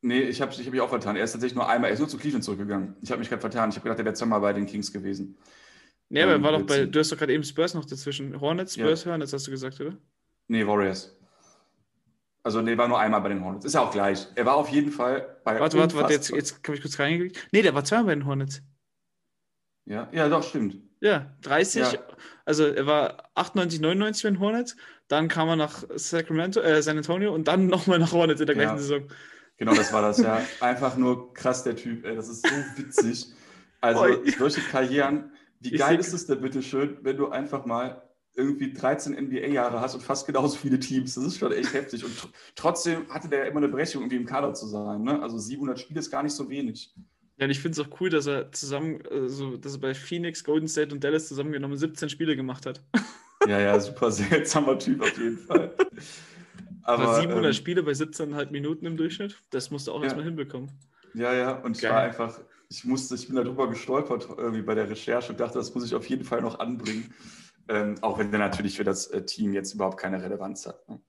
[0.04, 1.16] Nee, ich habe ich hab mich auch vertan.
[1.16, 2.96] Er ist tatsächlich nur einmal, er ist nur zu Cleveland zurückgegangen.
[3.02, 3.70] Ich habe mich gerade vertan.
[3.70, 5.40] Ich habe gedacht, er wäre zweimal bei den Kings gewesen.
[6.10, 8.40] Nee, aber er war doch bei, du hast doch gerade eben Spurs noch dazwischen.
[8.40, 9.12] Hornets, Spurs, ja.
[9.12, 9.98] Hornets hast du gesagt, oder?
[10.50, 11.18] Nee, Warriors.
[12.44, 13.66] Also, nee, war nur einmal bei den Hornets.
[13.66, 14.28] Ist ja auch gleich.
[14.36, 15.60] Er war auf jeden Fall bei.
[15.60, 17.48] Warte, warte, warte, jetzt, jetzt habe ich kurz reingeklickt.
[17.52, 18.62] Nee, der war zweimal bei den Hornets.
[19.86, 20.91] Ja, ja, doch, stimmt.
[21.02, 21.82] Ja, 30.
[21.82, 22.00] Ja.
[22.46, 24.76] Also, er war 98, 99 bei den Hornets.
[25.08, 28.56] Dann kam er nach Sacramento, äh, San Antonio und dann nochmal nach Hornets in der
[28.56, 28.78] gleichen ja.
[28.78, 29.08] Saison.
[29.58, 30.42] Genau, das war das ja.
[30.62, 32.06] Einfach nur krass, der Typ.
[32.06, 33.28] Ey, das ist so witzig.
[33.82, 35.32] Also, solche Karrieren.
[35.60, 38.02] Wie geil ist es denn bitte schön, wenn du einfach mal
[38.34, 41.16] irgendwie 13 NBA-Jahre hast und fast genauso viele Teams.
[41.16, 42.04] Das ist schon echt heftig.
[42.04, 45.04] Und tr trotzdem hatte der immer eine Berechtigung, irgendwie im Kader zu sein.
[45.04, 45.22] Ne?
[45.22, 46.94] Also 700 Spiele ist gar nicht so wenig.
[47.42, 50.44] Ja, und ich finde es auch cool, dass er zusammen, also, dass er bei Phoenix,
[50.44, 52.82] Golden State und Dallas zusammengenommen 17 Spiele gemacht hat.
[53.48, 55.76] Ja, ja, super seltsamer Typ auf jeden Fall.
[56.84, 60.04] Aber 700 ähm, Spiele bei 17,5 Minuten im Durchschnitt, das musst du auch ja.
[60.04, 60.70] erstmal hinbekommen.
[61.16, 61.90] Ja, ja, und Geil.
[61.90, 62.40] ich war einfach,
[62.70, 65.96] ich musste, ich bin darüber gestolpert irgendwie bei der Recherche und dachte, das muss ich
[65.96, 67.12] auf jeden Fall noch anbringen.
[67.68, 70.88] Ähm, auch wenn der natürlich für das äh, Team jetzt überhaupt keine Relevanz hat.
[70.88, 71.02] Ne?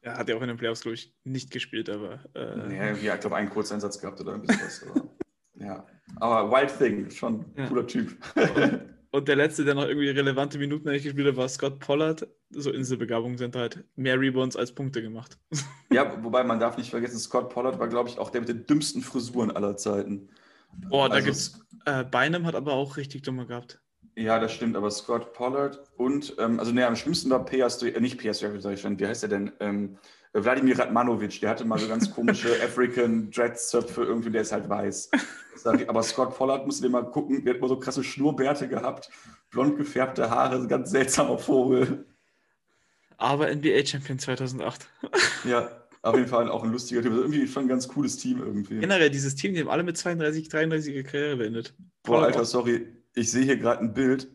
[0.00, 2.24] Er hat ja auch in den Playoffs, glaube ich, nicht gespielt, aber.
[2.34, 2.56] Äh...
[2.66, 4.84] Nee, ja, ich glaube, einen Kurzeinsatz gehabt oder ein bisschen was.
[5.54, 5.86] Ja.
[6.16, 7.66] aber Wild Thing, schon ja.
[7.66, 8.16] cooler Typ.
[8.34, 8.80] Und,
[9.10, 12.26] und, der letzte, der noch irgendwie relevante Minuten eigentlich gespielt hat, war Scott Pollard.
[12.50, 15.38] So Inselbegabungen sind halt mehr Rebounds als Punkte gemacht.
[15.90, 18.66] Ja, wobei man darf nicht vergessen, Scott Pollard war, glaube ich, auch der mit den
[18.66, 20.28] dümmsten Frisuren aller Zeiten.
[20.88, 21.60] Boah, da also, gibt's.
[21.84, 23.80] Äh, Beinem hat aber auch richtig dumme gehabt.
[24.14, 28.00] Ja, das stimmt, aber Scott Pollard und, ähm, also ne, am schlimmsten war Piastri, äh,
[28.00, 29.52] nicht Piastri, wie heißt der denn?
[29.60, 29.96] Ähm,
[30.32, 35.10] Wladimir Radmanovic, der hatte mal so ganz komische African Dreadzöpfe, irgendwie, der ist halt weiß.
[35.86, 39.10] Aber Scott Pollard, musst du dir mal gucken, der hat immer so krasse Schnurrbärte gehabt,
[39.50, 42.06] blond gefärbte Haare, ganz seltsamer Vogel.
[43.18, 44.88] Aber NBA-Champion 2008.
[45.44, 45.70] ja,
[46.00, 47.12] auf jeden Fall auch ein lustiger Typ.
[47.12, 48.80] Also irgendwie schon ein ganz cooles Team irgendwie.
[48.80, 51.74] Generell, dieses Team, die haben alle mit 32, 33 ihre Karriere beendet.
[52.02, 54.28] Boah, Alter, sorry ich sehe hier gerade ein Bild,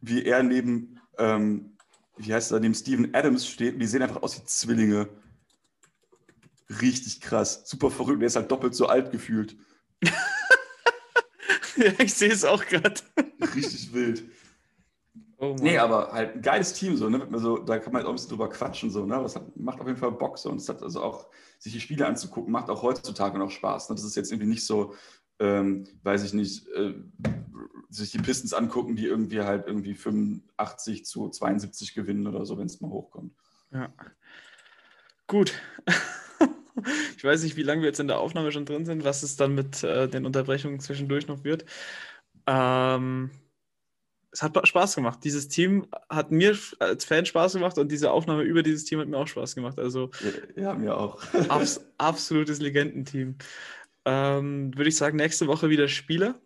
[0.00, 1.76] wie er neben, ähm,
[2.16, 5.08] wie heißt er, neben Steven Adams steht und die sehen einfach aus wie Zwillinge.
[6.80, 7.62] Richtig krass.
[7.64, 8.20] Super verrückt.
[8.20, 9.56] Der ist halt doppelt so alt gefühlt.
[11.76, 13.00] ja, ich sehe es auch gerade.
[13.54, 14.24] Richtig wild.
[15.38, 17.28] Oh nee, aber halt ein geiles Team, so, ne?
[17.34, 19.20] So, da kann man halt auch ein bisschen drüber quatschen, so, ne?
[19.22, 20.48] Das hat, macht auf jeden Fall Bock so.
[20.50, 21.26] Und es hat also auch,
[21.58, 23.90] sich die Spiele anzugucken, macht auch heutzutage noch Spaß.
[23.90, 23.96] Ne?
[23.96, 24.94] Das ist jetzt irgendwie nicht so,
[25.38, 26.94] ähm, weiß ich nicht, äh,
[27.90, 32.66] sich die Pistons angucken, die irgendwie halt irgendwie 85 zu 72 gewinnen oder so, wenn
[32.66, 33.34] es mal hochkommt.
[33.72, 33.92] Ja.
[35.26, 35.52] Gut.
[37.16, 39.36] Ich weiß nicht, wie lange wir jetzt in der Aufnahme schon drin sind, was es
[39.36, 41.64] dann mit äh, den Unterbrechungen zwischendurch noch wird.
[42.46, 43.30] Ähm,
[44.30, 45.20] es hat Spaß gemacht.
[45.24, 49.08] Dieses Team hat mir als Fan Spaß gemacht und diese Aufnahme über dieses Team hat
[49.08, 49.78] mir auch Spaß gemacht.
[49.78, 50.10] Also
[50.56, 51.22] ja, ja mir auch.
[51.48, 53.36] abs absolutes Legendenteam.
[54.04, 56.38] Ähm, Würde ich sagen, nächste Woche wieder Spieler.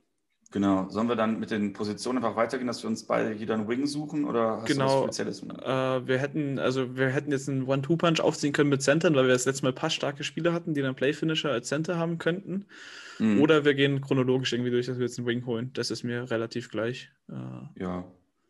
[0.52, 0.88] Genau.
[0.88, 3.86] Sollen wir dann mit den Positionen einfach weitergehen, dass wir uns beide jeder einen Wing
[3.86, 5.02] suchen oder hast genau.
[5.02, 5.42] du was Spezielles?
[5.44, 9.32] Äh, wir hätten, also wir hätten jetzt einen One-Two-Punch aufziehen können mit Centern, weil wir
[9.32, 12.66] das letzte Mal ein paar starke Spieler hatten, die dann Play-Finisher als Center haben könnten.
[13.20, 13.40] Mhm.
[13.40, 15.70] Oder wir gehen chronologisch irgendwie durch, dass wir jetzt einen Wing holen.
[15.74, 17.12] Das ist mir relativ gleich.
[17.28, 18.04] Äh, ja.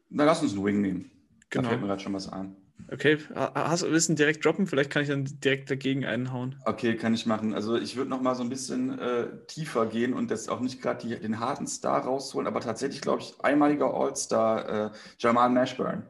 [0.08, 1.10] Na, lass uns einen Wing nehmen.
[1.50, 1.64] Genau.
[1.64, 2.56] Da fällt mir gerade schon was an.
[2.90, 4.66] Okay, hast du Wissen direkt droppen?
[4.66, 6.56] Vielleicht kann ich dann direkt dagegen einhauen.
[6.64, 7.54] Okay, kann ich machen.
[7.54, 10.82] Also ich würde noch mal so ein bisschen äh, tiefer gehen und das auch nicht
[10.82, 16.02] gerade den harten Star rausholen, aber tatsächlich, glaube ich, einmaliger All-Star äh, Jamal Mashburn.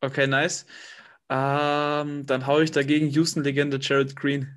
[0.00, 0.66] Okay, nice.
[1.28, 4.48] Ähm, dann haue ich dagegen Houston-Legende Jared Green.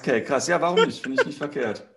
[0.00, 0.48] Okay, krass.
[0.48, 1.02] Ja, warum nicht?
[1.02, 1.88] Finde ich nicht verkehrt.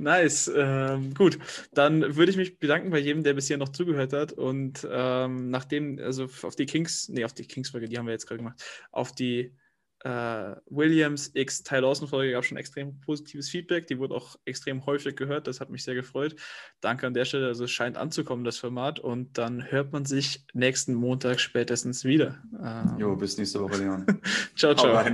[0.00, 0.50] Nice.
[0.54, 1.38] Ähm, gut,
[1.72, 4.32] dann würde ich mich bedanken bei jedem, der bisher noch zugehört hat.
[4.32, 8.26] Und ähm, nachdem, also auf die Kings, nee, auf die Kings-Folge, die haben wir jetzt
[8.26, 9.54] gerade gemacht, auf die
[10.02, 13.86] äh, Williams X Ty Lawson Folge gab es schon extrem positives Feedback.
[13.86, 15.46] Die wurde auch extrem häufig gehört.
[15.46, 16.34] Das hat mich sehr gefreut.
[16.80, 17.48] Danke an der Stelle.
[17.48, 18.98] Also es scheint anzukommen, das Format.
[18.98, 22.42] Und dann hört man sich nächsten Montag spätestens wieder.
[22.62, 24.06] Ähm, jo, bis nächste Woche, Leon.
[24.56, 25.04] ciao, ciao.